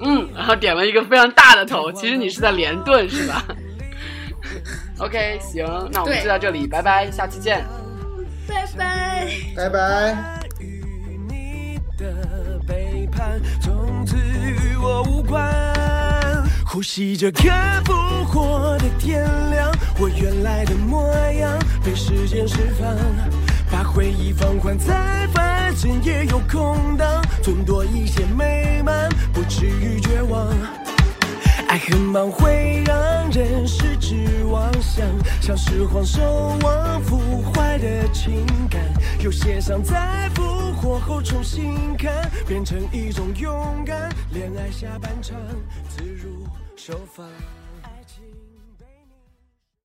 [0.05, 1.91] 嗯，然后点了一个非常大的头。
[1.93, 3.45] 其实你是在连顿是吧
[4.99, 7.65] ？OK，行，那我们就到这里，拜拜，下期见。
[8.47, 9.29] 拜拜。
[9.57, 10.41] 拜拜。
[10.61, 10.83] 与
[11.29, 15.86] 你的背叛，从此与我无关。
[16.77, 17.95] 呼吸着看复
[18.27, 22.95] 活的天亮，我原来的模样被时间释放，
[23.71, 30.47] 把回忆放宽，才发现也有空档，存多一些美满，不至于绝望。
[31.67, 35.03] 爱很忙会让人失之妄想，
[35.41, 38.83] 像是荒守望腐坏的情感，
[39.21, 40.43] 有些伤在复
[40.75, 44.15] 活后重新看，变成一种勇敢。
[44.31, 45.39] 恋爱下半场，
[45.89, 46.36] 自如
[46.87, 47.56] 手法。